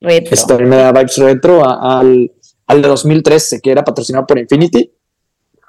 retro. 0.02 0.34
Eso 0.34 0.46
también 0.48 0.70
me 0.70 0.76
da 0.78 0.92
vibes 0.92 1.18
retro 1.18 1.64
a- 1.64 2.00
al, 2.00 2.32
al 2.68 2.82
de 2.82 2.88
2013, 2.88 3.62
que 3.62 3.72
era 3.72 3.84
patrocinado 3.84 4.26
por 4.28 4.38
Infinity. 4.38 4.92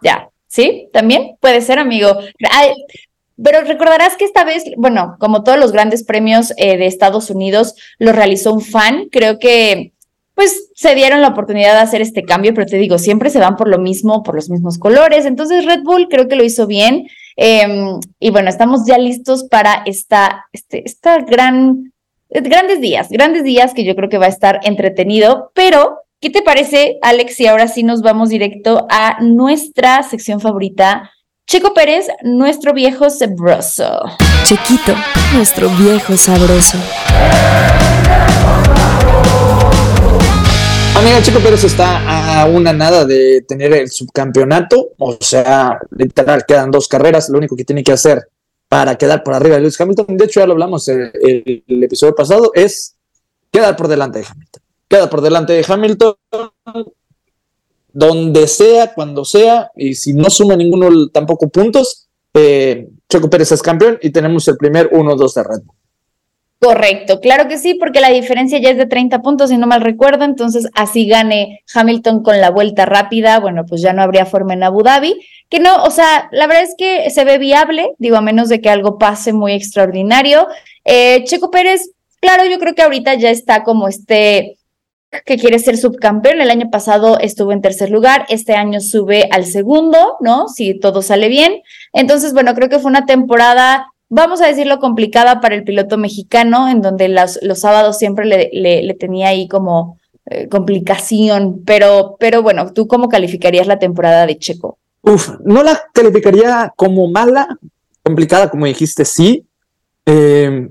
Ya, 0.03 0.29
¿sí? 0.47 0.89
También 0.93 1.37
puede 1.41 1.61
ser, 1.61 1.79
amigo. 1.79 2.09
Ay, 2.51 2.73
pero 3.43 3.63
recordarás 3.63 4.17
que 4.17 4.25
esta 4.25 4.45
vez, 4.45 4.65
bueno, 4.77 5.17
como 5.19 5.45
todos 5.45 5.59
los 5.59 5.73
grandes 5.73 6.05
premios 6.05 6.53
eh, 6.57 6.77
de 6.77 6.87
Estados 6.87 7.31
Unidos, 7.31 7.75
lo 7.99 8.13
realizó 8.13 8.53
un 8.53 8.61
fan. 8.61 9.09
Creo 9.11 9.39
que, 9.39 9.93
pues, 10.35 10.71
se 10.75 10.95
dieron 10.95 11.21
la 11.21 11.29
oportunidad 11.29 11.75
de 11.75 11.81
hacer 11.81 12.01
este 12.01 12.25
cambio, 12.25 12.55
pero 12.55 12.67
te 12.67 12.79
digo, 12.79 12.99
siempre 12.99 13.31
se 13.31 13.39
van 13.39 13.57
por 13.57 13.69
lo 13.69 13.79
mismo, 13.79 14.23
por 14.23 14.35
los 14.35 14.51
mismos 14.51 14.79
colores. 14.79 15.25
Entonces, 15.25 15.65
Red 15.65 15.83
Bull 15.85 16.09
creo 16.09 16.29
que 16.29 16.37
lo 16.37 16.45
hizo 16.45 16.67
bien. 16.67 17.07
Eh, 17.37 17.67
y 18.19 18.31
bueno, 18.31 18.49
estamos 18.49 18.85
ya 18.87 18.99
listos 18.99 19.45
para 19.45 19.83
esta, 19.87 20.47
este, 20.53 20.83
esta 20.85 21.19
gran, 21.21 21.93
grandes 22.29 22.81
días, 22.81 23.09
grandes 23.09 23.45
días 23.45 23.73
que 23.73 23.85
yo 23.85 23.95
creo 23.95 24.09
que 24.09 24.19
va 24.19 24.27
a 24.27 24.31
estar 24.31 24.61
entretenido, 24.65 25.53
pero 25.55 26.01
¿qué 26.21 26.31
te 26.31 26.43
parece, 26.43 26.99
Alex? 27.03 27.39
Y 27.41 27.47
ahora 27.47 27.69
sí 27.69 27.85
nos 27.85 28.03
vamos 28.03 28.29
directo 28.29 28.87
a 28.91 29.19
nuestra 29.21 30.03
sección 30.03 30.41
favorita. 30.41 31.13
Checo 31.51 31.73
Pérez, 31.73 32.09
nuestro 32.25 32.75
viejo 32.75 33.09
sabroso. 33.09 34.03
Chiquito, 34.45 34.93
nuestro 35.33 35.71
viejo 35.71 36.15
sabroso. 36.15 36.77
Amiga, 40.95 41.23
Chico 41.23 41.41
Pérez 41.41 41.65
está 41.65 42.43
a 42.43 42.45
una 42.45 42.75
nada 42.75 43.07
de 43.07 43.47
tener 43.49 43.73
el 43.73 43.91
subcampeonato. 43.91 44.91
O 44.99 45.17
sea, 45.19 45.79
literal, 45.93 46.45
quedan 46.47 46.71
dos 46.71 46.87
carreras. 46.87 47.31
Lo 47.31 47.39
único 47.39 47.57
que 47.57 47.65
tiene 47.65 47.83
que 47.83 47.93
hacer 47.93 48.29
para 48.69 48.99
quedar 48.99 49.23
por 49.23 49.33
arriba 49.33 49.55
de 49.55 49.63
Lewis 49.63 49.81
Hamilton, 49.81 50.19
de 50.19 50.25
hecho 50.27 50.41
ya 50.41 50.47
lo 50.47 50.53
hablamos 50.53 50.87
en 50.89 51.11
el, 51.15 51.65
el 51.67 51.83
episodio 51.83 52.15
pasado, 52.15 52.51
es 52.53 52.95
quedar 53.51 53.75
por 53.75 53.89
delante 53.89 54.19
de 54.19 54.27
Hamilton. 54.27 54.63
Queda 54.87 55.09
por 55.09 55.23
delante 55.23 55.55
de 55.55 55.65
Hamilton 55.67 56.15
donde 57.93 58.47
sea, 58.47 58.95
cuando 58.95 59.25
sea, 59.25 59.71
y 59.77 59.95
si 59.95 60.13
no 60.13 60.31
suma 60.31 60.57
ninguno 60.57 61.09
tampoco 61.09 61.49
puntos, 61.49 62.09
eh, 62.35 62.89
Checo 63.09 63.31
Pérez 63.31 63.53
es 63.53 63.63
campeón 63.63 63.99
y 64.03 64.11
tenemos 64.11 64.47
el 64.49 64.57
primer 64.57 64.91
1-2 64.91 65.35
de 65.35 65.43
Red. 65.43 65.63
Correcto, 66.61 67.21
claro 67.21 67.47
que 67.47 67.57
sí, 67.57 67.75
porque 67.75 68.01
la 68.01 68.11
diferencia 68.11 68.59
ya 68.59 68.71
es 68.71 68.77
de 68.77 68.87
30 68.87 69.23
puntos, 69.23 69.51
si 69.51 69.57
no 69.57 69.69
mal 69.69 69.81
recuerdo, 69.81 70.25
entonces 70.25 70.69
así 70.75 71.07
gane 71.07 71.61
Hamilton 71.73 72.25
con 72.25 72.41
la 72.41 72.51
vuelta 72.51 72.85
rápida, 72.85 73.39
bueno, 73.39 73.65
pues 73.65 73.81
ya 73.81 73.93
no 73.93 74.03
habría 74.03 74.27
forma 74.27 74.55
en 74.55 74.65
Abu 74.65 74.83
Dhabi, 74.83 75.21
que 75.49 75.61
no, 75.61 75.85
o 75.85 75.91
sea, 75.93 76.29
la 76.33 76.49
verdad 76.49 76.65
es 76.65 76.75
que 76.77 77.11
se 77.11 77.25
ve 77.25 77.39
viable, 77.39 77.93
digo, 77.99 78.17
a 78.17 78.23
menos 78.23 78.49
de 78.49 78.61
que 78.61 78.71
algo 78.71 78.99
pase 78.99 79.33
muy 79.33 79.53
extraordinario. 79.53 80.49
Eh, 80.85 81.23
Checo 81.25 81.53
Pérez, 81.53 81.93
claro, 82.21 82.45
yo 82.45 82.59
creo 82.59 82.75
que 82.75 82.83
ahorita 82.83 83.15
ya 83.15 83.31
está 83.31 83.63
como 83.63 83.87
este 83.87 84.58
que 85.25 85.37
quiere 85.39 85.59
ser 85.59 85.77
subcampeón. 85.79 86.41
El 86.41 86.51
año 86.51 86.71
pasado 86.71 87.19
estuvo 87.19 87.53
en 87.53 87.63
tercer 87.63 87.91
lugar, 87.91 88.27
este 88.29 88.55
año 88.55 88.81
sube 88.81 89.29
al 89.31 89.45
segundo, 89.47 90.17
¿no? 90.21 90.49
Si 90.49 90.79
todo 90.79 91.03
sale 91.03 91.29
bien. 91.29 91.63
Entonces, 91.93 92.33
bueno, 92.33 92.55
creo 92.55 92.69
que 92.69 92.79
fue 92.79 92.91
una 92.91 93.07
temporada, 93.07 93.87
vamos 94.09 94.41
a 94.43 94.47
decirlo, 94.47 94.79
complicada 94.79 95.41
para 95.41 95.55
el 95.55 95.65
piloto 95.65 95.97
mexicano, 95.99 96.69
en 96.69 96.83
donde 96.83 97.09
los 97.09 97.59
sábados 97.59 97.97
siempre 97.99 98.27
le, 98.27 98.51
le- 98.53 98.83
le 98.83 98.95
tenía 98.95 99.29
ahí 99.29 99.49
como 99.49 99.99
eh, 100.27 100.49
complicación. 100.49 101.63
Pero, 101.65 102.17
pero 102.21 102.43
bueno, 102.43 102.73
¿tú 102.73 102.87
cómo 102.87 103.09
calificarías 103.09 103.67
la 103.67 103.79
temporada 103.79 104.27
de 104.27 104.39
Checo? 104.39 104.79
Uf, 105.03 105.31
no 105.45 105.63
la 105.63 105.81
calificaría 105.95 106.73
como 106.77 107.09
mala, 107.09 107.49
complicada, 108.03 108.51
como 108.51 108.67
dijiste, 108.67 109.05
sí, 109.07 109.47
eh, 110.05 110.69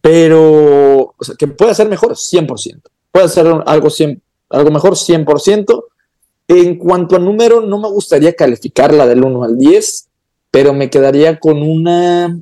pero 0.00 1.14
o 1.16 1.24
sea, 1.24 1.34
que 1.36 1.46
puede 1.48 1.74
ser 1.74 1.88
mejor, 1.88 2.12
100%. 2.16 2.80
Puede 3.12 3.28
ser 3.28 3.46
algo, 3.66 3.90
100 3.90 4.22
algo 4.50 4.70
mejor, 4.70 4.94
100%. 4.94 5.84
En 6.48 6.76
cuanto 6.78 7.16
a 7.16 7.18
número, 7.20 7.60
no 7.60 7.78
me 7.78 7.88
gustaría 7.88 8.34
calificarla 8.34 9.06
del 9.06 9.24
1 9.24 9.44
al 9.44 9.56
10, 9.56 10.08
pero 10.50 10.72
me 10.72 10.90
quedaría 10.90 11.38
con 11.38 11.62
una, 11.62 12.36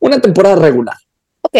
una 0.00 0.20
temporada 0.20 0.56
regular. 0.56 0.96
Ok, 1.42 1.56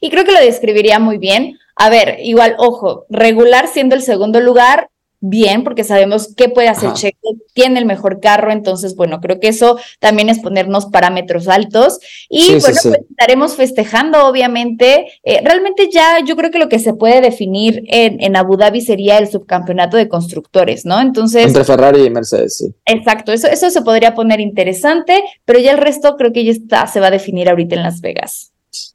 y 0.00 0.10
creo 0.10 0.24
que 0.24 0.32
lo 0.32 0.40
describiría 0.40 0.98
muy 0.98 1.18
bien. 1.18 1.58
A 1.76 1.90
ver, 1.90 2.18
igual, 2.22 2.54
ojo, 2.58 3.06
regular 3.10 3.68
siendo 3.68 3.96
el 3.96 4.02
segundo 4.02 4.40
lugar, 4.40 4.88
bien, 5.28 5.64
porque 5.64 5.84
sabemos 5.84 6.34
qué 6.36 6.48
puede 6.48 6.68
hacer 6.68 6.88
Ajá. 6.90 6.96
Checo, 6.96 7.34
tiene 7.52 7.78
el 7.80 7.86
mejor 7.86 8.20
carro, 8.20 8.52
entonces, 8.52 8.94
bueno, 8.94 9.20
creo 9.20 9.40
que 9.40 9.48
eso 9.48 9.78
también 9.98 10.28
es 10.28 10.40
ponernos 10.40 10.86
parámetros 10.86 11.48
altos. 11.48 11.98
Y 12.28 12.42
Sí, 12.42 12.46
sí, 12.46 12.58
bueno, 12.60 12.80
sí. 12.80 12.88
pues 12.88 13.00
estaremos 13.10 13.56
festejando, 13.56 14.26
obviamente. 14.26 15.06
Eh, 15.22 15.40
realmente 15.44 15.88
ya 15.90 16.18
yo 16.26 16.36
creo 16.36 16.50
que 16.50 16.58
lo 16.58 16.68
que 16.68 16.78
se 16.78 16.94
puede 16.94 17.20
definir 17.20 17.82
en, 17.86 18.22
en 18.22 18.36
Abu 18.36 18.56
Dhabi 18.56 18.80
sería 18.80 19.18
el 19.18 19.28
subcampeonato 19.28 19.96
de 19.96 20.08
constructores, 20.08 20.84
¿no? 20.84 21.00
Entonces, 21.00 21.46
Entre 21.46 21.64
Ferrari 21.64 22.02
y 22.04 22.10
Mercedes, 22.10 22.58
sí. 22.58 22.66
exacto, 22.86 23.32
eso, 23.32 23.48
eso 23.48 23.70
se 23.70 23.82
podría 23.82 24.14
poner 24.14 24.40
interesante, 24.40 25.22
pero 25.44 25.58
ya 25.58 25.72
el 25.72 25.78
resto 25.78 26.16
creo 26.16 26.32
que 26.32 26.44
ya 26.44 26.52
está, 26.52 26.86
se 26.86 27.00
va 27.00 27.06
a 27.06 27.10
definir 27.10 27.48
ahorita 27.48 27.76
en 27.76 27.82
Las 27.82 28.00
Vegas. 28.00 28.50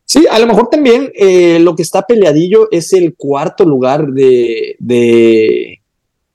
Sí, 0.05 0.25
a 0.29 0.39
lo 0.39 0.47
mejor 0.47 0.69
también 0.69 1.11
eh, 1.13 1.59
lo 1.59 1.75
que 1.75 1.83
está 1.83 2.01
peleadillo 2.01 2.67
es 2.71 2.91
el 2.93 3.15
cuarto 3.15 3.63
lugar 3.63 4.07
de, 4.07 4.75
de, 4.79 5.78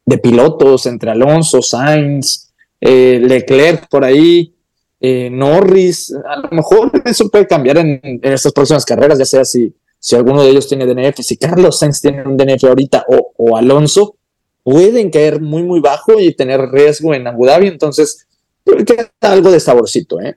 de 0.07 0.19
pilotos 0.19 0.87
entre 0.87 1.11
Alonso, 1.11 1.63
Sainz, 1.63 2.53
eh, 2.81 3.21
Leclerc 3.23 3.89
por 3.89 4.05
ahí, 4.05 4.55
eh, 5.01 5.31
Norris. 5.31 6.15
A 6.29 6.39
lo 6.39 6.49
mejor 6.51 6.91
eso 7.05 7.29
puede 7.29 7.47
cambiar 7.47 7.79
en, 7.79 8.21
estas 8.23 8.53
próximas 8.53 8.85
carreras, 8.85 9.19
ya 9.19 9.25
sea 9.25 9.45
si, 9.45 9.75
si 9.99 10.17
alguno 10.17 10.43
de 10.43 10.51
ellos 10.51 10.69
tiene 10.69 10.87
DNF, 10.87 11.21
si 11.21 11.37
Carlos 11.37 11.79
Sainz 11.79 12.01
tiene 12.01 12.23
un 12.23 12.37
DNF 12.37 12.65
ahorita 12.65 13.05
o, 13.09 13.33
o 13.37 13.57
Alonso, 13.57 14.17
pueden 14.63 15.11
caer 15.11 15.41
muy, 15.41 15.63
muy 15.63 15.81
bajo 15.81 16.19
y 16.19 16.35
tener 16.35 16.61
riesgo 16.71 17.15
en 17.15 17.27
Abu 17.27 17.47
Dhabi. 17.47 17.69
Entonces, 17.69 18.27
queda 18.65 19.11
algo 19.21 19.51
de 19.51 19.61
saborcito, 19.61 20.21
¿eh? 20.21 20.37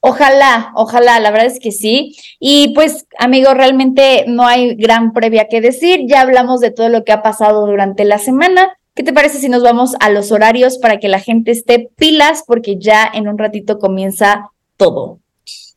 Ojalá, 0.00 0.72
ojalá, 0.76 1.18
la 1.18 1.30
verdad 1.30 1.48
es 1.48 1.58
que 1.58 1.72
sí. 1.72 2.16
Y 2.38 2.72
pues, 2.74 3.06
amigo, 3.18 3.52
realmente 3.52 4.24
no 4.28 4.46
hay 4.46 4.76
gran 4.76 5.12
previa 5.12 5.48
que 5.48 5.60
decir. 5.60 6.02
Ya 6.06 6.20
hablamos 6.20 6.60
de 6.60 6.70
todo 6.70 6.88
lo 6.88 7.04
que 7.04 7.12
ha 7.12 7.22
pasado 7.22 7.66
durante 7.66 8.04
la 8.04 8.18
semana. 8.18 8.77
¿Qué 8.98 9.04
te 9.04 9.12
parece 9.12 9.38
si 9.38 9.48
nos 9.48 9.62
vamos 9.62 9.92
a 10.00 10.10
los 10.10 10.32
horarios 10.32 10.76
para 10.76 10.98
que 10.98 11.06
la 11.06 11.20
gente 11.20 11.52
esté 11.52 11.88
pilas? 11.94 12.42
Porque 12.44 12.80
ya 12.80 13.08
en 13.14 13.28
un 13.28 13.38
ratito 13.38 13.78
comienza 13.78 14.50
todo. 14.76 15.20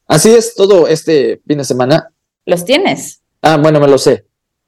Así 0.08 0.34
es 0.34 0.56
todo 0.56 0.88
este 0.88 1.40
fin 1.46 1.60
de 1.60 1.64
semana. 1.64 2.10
¿Los 2.48 2.66
tienes? 2.66 3.22
Ah, 3.44 3.58
bueno, 3.58 3.80
me 3.80 3.88
lo 3.88 4.00
sé. 4.00 4.26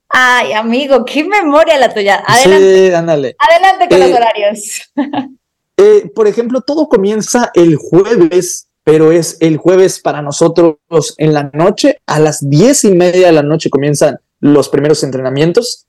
Ay, 0.07 0.53
amigo, 0.53 1.03
qué 1.03 1.23
memoria 1.23 1.79
la 1.79 1.91
tuya. 1.91 2.23
Adelante. 2.27 2.89
Sí, 2.89 2.93
ándale. 2.93 3.35
Adelante 3.39 3.87
con 3.89 3.97
Eh, 4.03 4.07
los 4.07 4.17
horarios. 4.17 4.81
Eh, 5.77 6.11
por 6.13 6.27
ejemplo, 6.27 6.61
todo 6.61 6.87
comienza 6.87 7.49
el 7.55 7.75
jueves, 7.77 8.67
pero 8.83 9.11
es 9.11 9.37
el 9.39 9.57
jueves 9.57 9.99
para 9.99 10.21
nosotros 10.21 10.75
en 11.17 11.33
la 11.33 11.49
noche. 11.55 12.01
A 12.05 12.19
las 12.19 12.47
diez 12.47 12.83
y 12.83 12.91
media 12.91 13.25
de 13.25 13.33
la 13.33 13.41
noche 13.41 13.71
comienzan 13.71 14.19
los 14.39 14.69
primeros 14.69 15.01
entrenamientos, 15.01 15.87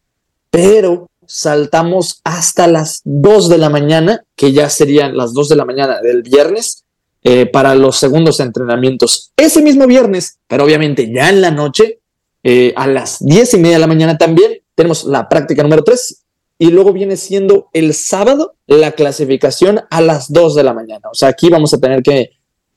pero 0.48 1.10
saltamos 1.26 2.20
hasta 2.24 2.66
las 2.66 3.00
dos 3.04 3.48
de 3.48 3.58
la 3.58 3.70
mañana, 3.70 4.24
que 4.36 4.52
ya 4.52 4.68
serían 4.68 5.16
las 5.16 5.32
dos 5.34 5.48
de 5.48 5.56
la 5.56 5.64
mañana 5.64 6.00
del 6.00 6.22
viernes, 6.22 6.84
eh, 7.22 7.46
para 7.46 7.74
los 7.74 7.96
segundos 7.96 8.40
entrenamientos. 8.40 9.32
Ese 9.36 9.62
mismo 9.62 9.86
viernes, 9.86 10.38
pero 10.46 10.64
obviamente 10.64 11.10
ya 11.10 11.30
en 11.30 11.40
la 11.40 11.50
noche, 11.50 12.00
eh, 12.42 12.74
a 12.76 12.86
las 12.86 13.24
diez 13.24 13.54
y 13.54 13.58
media 13.58 13.76
de 13.76 13.80
la 13.80 13.86
mañana 13.86 14.18
también, 14.18 14.60
tenemos 14.74 15.04
la 15.04 15.28
práctica 15.28 15.62
número 15.62 15.82
tres 15.82 16.24
y 16.58 16.70
luego 16.70 16.92
viene 16.92 17.16
siendo 17.16 17.68
el 17.72 17.94
sábado 17.94 18.54
la 18.66 18.92
clasificación 18.92 19.80
a 19.90 20.00
las 20.00 20.32
2 20.32 20.54
de 20.54 20.62
la 20.62 20.72
mañana. 20.72 21.08
O 21.10 21.14
sea, 21.14 21.28
aquí 21.28 21.48
vamos 21.48 21.74
a 21.74 21.78
tener 21.78 22.02
que 22.02 22.30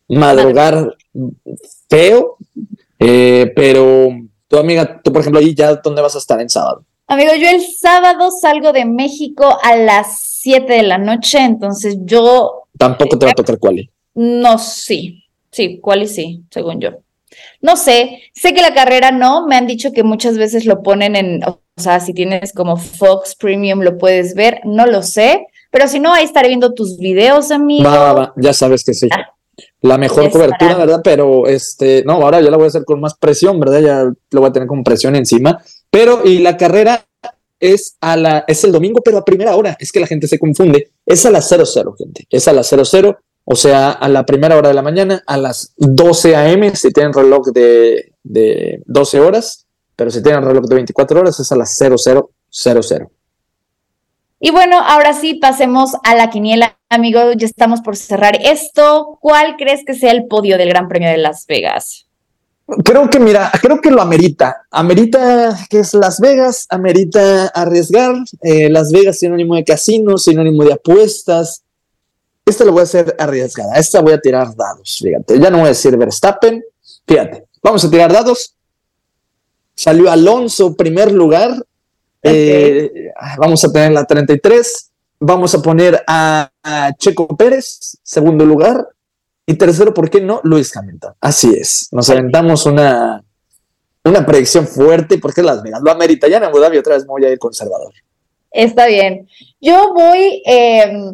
madrugar 0.10 0.95
feo, 1.89 2.38
eh, 2.99 3.51
pero 3.55 4.10
tu 4.47 4.57
amiga, 4.57 5.01
tú 5.03 5.12
por 5.12 5.21
ejemplo, 5.21 5.39
ahí 5.39 5.53
ya, 5.53 5.75
¿dónde 5.75 6.01
vas 6.01 6.15
a 6.15 6.19
estar 6.19 6.39
en 6.41 6.49
sábado? 6.49 6.83
Amigo, 7.10 7.32
yo 7.36 7.50
el 7.50 7.62
sábado 7.62 8.32
salgo 8.32 8.74
de 8.74 8.84
México 8.84 9.58
a 9.63 9.78
las 9.78 10.20
7 10.41 10.74
de 10.74 10.84
la 10.84 10.98
noche, 10.98 11.39
entonces 11.39 11.98
yo 12.02 12.67
Tampoco 12.78 13.17
te 13.17 13.26
va 13.26 13.32
a 13.32 13.36
tocar 13.36 13.58
cuál. 13.58 13.89
no, 14.13 14.58
sí, 14.58 15.24
sí, 15.50 15.80
cuál 15.80 16.04
y 16.04 16.08
sí, 16.08 16.43
según 16.52 16.82
yo. 16.82 16.89
No 17.62 17.78
sé, 17.78 18.24
sé 18.34 18.54
que 18.54 18.62
la 18.62 18.74
carrera 18.74 19.12
no, 19.12 19.48
me 19.48 19.56
han 19.56 19.67
dicho 19.67 19.93
que 19.93 20.04
muchas 20.04 20.38
veces 20.38 20.65
lo 20.65 20.84
ponen 20.84 21.15
en, 21.15 21.43
o 21.46 21.62
sea, 21.78 22.02
si 22.02 22.13
tienes 22.13 22.52
como 22.52 22.76
Fox 22.76 23.36
Premium 23.36 23.80
lo 23.82 23.98
puedes 23.98 24.36
ver, 24.36 24.60
no 24.65 24.86
lo 24.86 25.02
sé, 25.02 25.48
pero 25.72 25.88
si 25.88 26.02
no, 26.02 26.13
ahí 26.13 26.26
estaré 26.26 26.50
viendo 26.50 26.74
tus 26.74 26.98
videos, 26.98 27.52
amigo. 27.52 27.89
Va, 27.89 28.00
va, 28.00 28.13
va, 28.13 28.34
ya 28.36 28.52
sabes 28.52 28.84
que 28.84 28.93
sí. 28.93 29.08
Ah. 29.12 29.34
La 29.82 29.98
mejor 29.98 30.30
cobertura. 30.30 30.76
¿verdad? 30.76 31.02
Pero 31.04 31.48
este, 31.48 32.04
no, 32.06 32.13
ahora 32.13 32.41
ya 32.41 32.52
la 32.52 32.58
voy 32.58 32.65
a 32.65 32.67
hacer 32.67 32.86
con 32.86 33.00
más 33.00 33.15
presión, 33.15 33.60
¿verdad? 33.60 33.80
Ya 33.80 34.04
lo 34.04 34.41
voy 34.41 34.50
a 34.50 34.54
tener 34.54 34.67
con 34.67 34.84
presión 34.84 35.15
encima. 35.15 35.63
Pero, 35.97 36.21
y 36.23 36.38
la 36.38 36.57
carrera 36.57 37.07
es 37.60 37.97
a 38.01 38.15
la, 38.15 38.45
es 38.47 38.63
el 38.63 38.71
domingo, 38.71 39.01
pero 39.03 39.17
a 39.17 39.25
primera 39.25 39.55
hora. 39.55 39.75
Es 39.79 39.91
que 39.91 39.99
la 39.99 40.05
gente 40.05 40.27
se 40.27 40.38
confunde. 40.38 40.91
Es 41.07 41.25
a 41.25 41.31
las 41.31 41.49
00, 41.49 41.95
gente. 41.97 42.27
Es 42.29 42.47
a 42.47 42.53
las 42.53 42.67
00, 42.67 43.17
o 43.43 43.55
sea, 43.55 43.93
a 43.93 44.07
la 44.07 44.23
primera 44.23 44.55
hora 44.57 44.67
de 44.67 44.75
la 44.75 44.83
mañana, 44.83 45.23
a 45.25 45.38
las 45.38 45.73
12 45.77 46.36
a.m. 46.36 46.75
si 46.75 46.91
tienen 46.91 47.13
reloj 47.13 47.47
de, 47.47 48.13
de 48.21 48.83
12 48.86 49.19
horas, 49.19 49.65
pero 49.95 50.12
si 50.12 50.21
tienen 50.21 50.43
reloj 50.43 50.65
de 50.65 50.75
24 50.75 51.19
horas, 51.19 51.39
es 51.39 51.51
a 51.51 51.55
las 51.55 51.75
0000. 51.75 53.07
Y 54.39 54.51
bueno, 54.51 54.79
ahora 54.79 55.13
sí, 55.13 55.33
pasemos 55.33 55.93
a 56.03 56.13
la 56.13 56.29
quiniela, 56.29 56.77
amigo, 56.89 57.33
ya 57.36 57.47
estamos 57.47 57.81
por 57.81 57.97
cerrar 57.97 58.38
esto. 58.39 59.17
¿Cuál 59.19 59.55
crees 59.57 59.83
que 59.83 59.95
sea 59.95 60.12
el 60.12 60.27
podio 60.27 60.60
del 60.60 60.69
Gran 60.69 60.89
Premio 60.89 61.10
de 61.10 61.17
Las 61.17 61.47
Vegas? 61.47 62.07
Creo 62.84 63.10
que, 63.10 63.19
mira, 63.19 63.49
creo 63.62 63.80
que 63.80 63.89
lo 63.89 64.01
amerita. 64.01 64.65
Amerita 64.71 65.58
que 65.69 65.80
es 65.80 65.93
Las 65.93 66.19
Vegas, 66.19 66.67
amerita 66.69 67.47
arriesgar. 67.47 68.15
Eh, 68.41 68.69
Las 68.69 68.91
Vegas, 68.91 69.19
sinónimo 69.19 69.56
de 69.56 69.63
casino, 69.63 70.17
sinónimo 70.17 70.65
de 70.65 70.73
apuestas. 70.73 71.63
Esta 72.45 72.65
lo 72.65 72.73
voy 72.73 72.82
a 72.82 72.84
hacer 72.84 73.15
arriesgada. 73.17 73.75
Esta 73.75 74.01
voy 74.01 74.13
a 74.13 74.19
tirar 74.19 74.53
dados, 74.53 74.99
fíjate. 75.01 75.39
Ya 75.39 75.49
no 75.49 75.60
voy 75.60 75.67
a 75.67 75.69
decir 75.69 75.95
Verstappen. 75.95 76.63
Fíjate, 77.08 77.45
vamos 77.63 77.86
a 77.86 77.89
tirar 77.89 78.12
dados. 78.12 78.53
Salió 79.73 80.12
Alonso, 80.12 80.75
primer 80.75 81.12
lugar. 81.12 81.65
Eh, 82.21 83.12
vamos 83.38 83.63
a 83.63 83.71
tener 83.71 83.93
la 83.93 84.03
33. 84.03 84.91
Vamos 85.19 85.56
a 85.56 85.62
poner 85.62 86.03
a, 86.06 86.51
a 86.63 86.93
Checo 86.97 87.27
Pérez, 87.38 87.97
segundo 88.03 88.45
lugar. 88.45 88.88
Y 89.49 89.53
tercero, 89.55 89.93
¿por 89.93 90.10
qué 90.10 90.19
no? 90.21 90.41
Luis 90.43 90.75
Hamilton. 90.75 91.13
Así 91.21 91.51
es. 91.57 91.88
Nos 91.93 92.10
aventamos 92.10 92.65
una, 92.65 93.23
una 94.03 94.25
predicción 94.25 94.67
fuerte 94.67 95.17
porque 95.19 95.41
Las 95.41 95.63
Vegas 95.63 95.81
lo 95.81 95.89
amerita. 95.89 96.27
Ya 96.27 96.38
en 96.38 96.43
Abu 96.43 96.60
Dhabi 96.60 96.77
otra 96.77 96.95
vez 96.95 97.03
me 97.05 97.10
voy 97.12 97.23
a 97.25 97.31
ir 97.31 97.39
conservador. 97.39 97.93
Está 98.51 98.88
bien. 98.88 99.27
Yo 99.62 99.93
voy, 99.93 100.43
eh, 100.45 101.12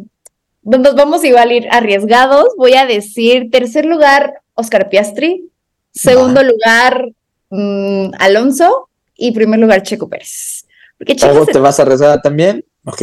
nos 0.62 0.94
vamos 0.96 1.24
igual 1.24 1.48
a 1.50 1.54
ir 1.54 1.68
arriesgados. 1.70 2.48
Voy 2.56 2.74
a 2.74 2.86
decir 2.86 3.50
tercer 3.52 3.84
lugar, 3.86 4.34
Oscar 4.54 4.88
Piastri. 4.88 5.48
Segundo 5.92 6.42
lugar, 6.42 7.08
mm, 7.50 8.10
Alonso. 8.18 8.88
Y 9.16 9.30
primer 9.30 9.60
lugar, 9.60 9.84
Checo 9.84 10.08
Pérez. 10.08 10.66
Porque 10.98 11.14
Checo 11.14 11.34
¿Ojo, 11.34 11.44
se- 11.46 11.52
te 11.52 11.58
vas 11.60 11.78
a 11.78 11.82
arriesgar 11.82 12.20
también? 12.20 12.64
Ok. 12.84 13.02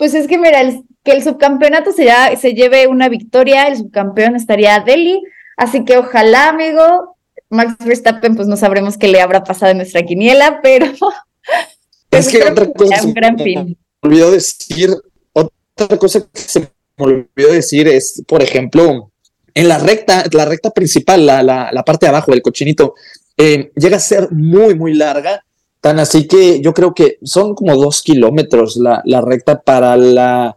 Pues 0.00 0.14
es 0.14 0.26
que 0.26 0.38
mira, 0.38 0.62
el- 0.62 0.82
que 1.04 1.12
el 1.12 1.22
subcampeonato 1.22 1.92
se, 1.92 2.06
ya- 2.06 2.34
se 2.36 2.54
lleve 2.54 2.86
una 2.86 3.10
victoria, 3.10 3.68
el 3.68 3.76
subcampeón 3.76 4.34
estaría 4.34 4.80
Delhi, 4.80 5.22
así 5.58 5.84
que 5.84 5.98
ojalá, 5.98 6.48
amigo, 6.48 7.16
Max 7.50 7.76
Verstappen, 7.84 8.34
pues 8.34 8.48
no 8.48 8.56
sabremos 8.56 8.96
qué 8.96 9.08
le 9.08 9.20
habrá 9.20 9.44
pasado 9.44 9.72
en 9.72 9.76
nuestra 9.76 10.02
quiniela, 10.02 10.60
pero 10.62 10.86
Es 12.10 12.28
que 12.28 12.38
espero 12.38 12.52
otra 12.52 12.66
que 12.66 12.72
cosa 12.72 13.02
un 13.04 13.12
gran 13.12 13.36
me 13.36 13.76
olvidó 14.02 14.30
decir, 14.30 14.90
otra 15.34 15.98
cosa 15.98 16.20
que 16.20 16.40
se 16.40 16.60
me 16.60 16.68
olvidó 16.96 17.52
decir 17.52 17.86
es, 17.86 18.22
por 18.26 18.42
ejemplo, 18.42 19.12
en 19.52 19.68
la 19.68 19.78
recta, 19.78 20.24
la 20.32 20.46
recta 20.46 20.70
principal, 20.70 21.26
la, 21.26 21.42
la, 21.42 21.68
la 21.72 21.82
parte 21.82 22.06
de 22.06 22.10
abajo 22.10 22.30
del 22.30 22.40
cochinito, 22.40 22.94
eh, 23.36 23.70
llega 23.76 23.98
a 23.98 24.00
ser 24.00 24.32
muy, 24.32 24.74
muy 24.74 24.94
larga, 24.94 25.44
tan 25.80 25.98
así 25.98 26.26
que 26.28 26.60
yo 26.60 26.74
creo 26.74 26.92
que 26.94 27.18
son 27.22 27.54
como 27.54 27.74
dos 27.76 28.02
kilómetros 28.02 28.76
la, 28.76 29.02
la 29.04 29.20
recta 29.20 29.60
para 29.62 29.96
la, 29.96 30.56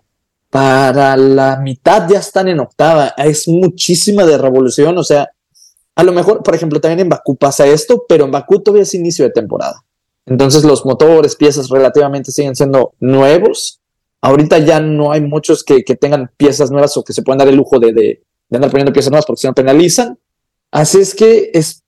para 0.50 1.16
la 1.18 1.58
mitad 1.58 2.08
ya 2.10 2.20
están 2.20 2.48
en 2.48 2.60
octava, 2.60 3.14
es 3.18 3.48
muchísima 3.48 4.26
de 4.26 4.38
revolución, 4.38 4.98
o 4.98 5.04
sea, 5.04 5.30
a 5.96 6.04
lo 6.04 6.12
mejor, 6.12 6.42
por 6.44 6.56
ejemplo, 6.56 6.82
también 6.82 7.02
en 7.02 7.10
Bakú 7.10 7.36
pasa 7.36 7.66
esto, 7.68 8.06
pero 8.10 8.26
en 8.26 8.32
Bakú 8.32 8.60
todavía 8.60 8.84
es 8.84 8.94
inicio 8.96 9.26
de 9.26 9.32
temporada. 9.32 9.84
Entonces 10.26 10.64
los 10.64 10.86
motores, 10.86 11.36
piezas 11.36 11.70
relativamente 11.70 12.32
siguen 12.32 12.56
siendo 12.56 12.94
nuevos. 13.00 13.80
Ahorita 14.22 14.58
ya 14.58 14.80
no 14.80 15.12
hay 15.12 15.22
muchos 15.22 15.64
que, 15.64 15.84
que 15.84 15.96
tengan 15.96 16.32
piezas 16.38 16.72
nuevas 16.72 16.96
o 16.98 17.04
que 17.04 17.14
se 17.14 17.22
puedan 17.22 17.38
dar 17.40 17.48
el 17.50 17.56
lujo 17.56 17.78
de, 17.78 17.94
de- 17.94 18.24
de 18.50 18.58
andar 18.58 18.72
poniendo 18.72 18.92
piezas 18.94 19.12
nuevas 19.12 19.26
porque 19.26 19.42
si 19.42 19.48
no 19.48 19.54
penalizan. 19.54 20.18
Así 20.72 21.00
es 21.00 21.14
que 21.14 21.52
es, 21.54 21.83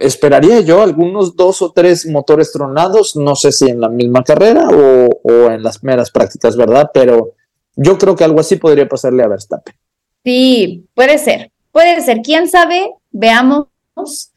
esperaría 0.00 0.60
yo 0.60 0.82
algunos 0.82 1.36
dos 1.36 1.62
o 1.62 1.72
tres 1.72 2.06
motores 2.06 2.52
tronados, 2.52 3.16
no 3.16 3.36
sé 3.36 3.52
si 3.52 3.68
en 3.68 3.80
la 3.80 3.88
misma 3.88 4.24
carrera 4.24 4.68
o, 4.68 5.20
o 5.22 5.50
en 5.50 5.62
las 5.62 5.82
meras 5.84 6.10
prácticas, 6.10 6.56
¿verdad? 6.56 6.90
Pero 6.92 7.34
yo 7.76 7.96
creo 7.98 8.16
que 8.16 8.24
algo 8.24 8.40
así 8.40 8.56
podría 8.56 8.88
pasarle 8.88 9.22
a 9.22 9.28
Verstappen. 9.28 9.74
Sí, 10.24 10.86
puede 10.94 11.18
ser, 11.18 11.50
puede 11.72 12.00
ser. 12.02 12.20
¿Quién 12.22 12.48
sabe? 12.48 12.94
Veamos. 13.10 13.68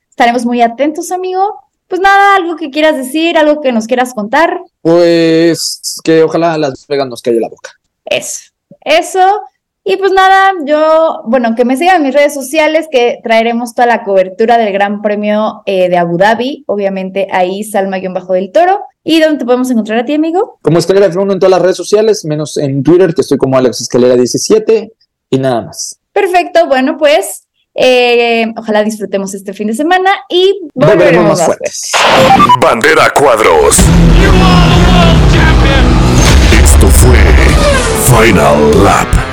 Estaremos 0.10 0.46
muy 0.46 0.62
atentos, 0.62 1.12
amigo. 1.12 1.60
Pues 1.88 2.02
nada, 2.02 2.36
algo 2.36 2.56
que 2.56 2.72
quieras 2.72 2.96
decir, 2.98 3.38
algo 3.38 3.62
que 3.62 3.72
nos 3.72 3.88
quieras 3.88 4.14
contar. 4.14 4.62
Pues 4.82 6.00
que 6.04 6.24
ojalá 6.24 6.58
Las 6.58 6.88
Vegas 6.88 7.08
nos 7.08 7.22
calle 7.22 7.40
la 7.40 7.50
boca. 7.50 7.72
Eso, 8.06 8.52
eso. 8.82 9.42
Y 9.86 9.98
pues 9.98 10.14
nada, 10.14 10.54
yo, 10.66 11.24
bueno, 11.26 11.56
que 11.56 11.66
me 11.66 11.76
sigan 11.76 11.98
en 11.98 12.04
mis 12.04 12.14
redes 12.14 12.34
sociales, 12.34 12.88
que 12.90 13.20
traeremos 13.22 13.76
toda 13.76 13.86
la 13.86 14.04
cobertura 14.04 14.58
del 14.58 14.72
Gran 14.72 15.02
Premio 15.02 15.62
eh, 15.66 15.90
de 15.90 15.98
Abu 15.98 16.18
Dhabi. 16.18 16.64
Obviamente 16.68 17.28
ahí, 17.32 17.64
Salma-Bajo 17.66 18.34
del 18.34 18.52
Toro. 18.54 18.80
¿Y 19.04 19.20
dónde 19.20 19.40
te 19.40 19.46
podemos 19.46 19.70
encontrar 19.70 20.00
a 20.00 20.06
ti, 20.06 20.14
amigo? 20.14 20.58
Como 20.62 20.80
Escalera 20.80 21.10
F1 21.10 21.34
en 21.34 21.40
todas 21.40 21.52
las 21.52 21.62
redes 21.62 21.76
sociales, 21.76 22.24
menos 22.24 22.56
en 22.56 22.82
Twitter, 22.82 23.14
que 23.14 23.22
estoy 23.22 23.38
como 23.38 23.58
Alex 23.58 23.82
Escalera 23.82 24.16
17 24.16 24.94
y 25.30 25.38
nada 25.38 25.64
más. 25.64 26.00
Perfecto, 26.14 26.68
bueno, 26.68 26.98
pues 26.98 27.44
eh, 27.76 28.46
ojalá 28.56 28.84
disfrutemos 28.84 29.34
este 29.34 29.52
fin 29.52 29.68
de 29.68 29.74
semana 29.74 30.12
y 30.30 30.62
Volveremos 30.74 30.96
volveremos 30.96 31.30
más 31.30 31.40
más 31.40 31.46
fuertes. 31.48 31.92
Bandera 32.62 33.12
Cuadros. 33.14 33.78
Esto 36.64 36.88
fue 36.88 37.18
Final 38.08 38.84
Lap. 38.84 39.33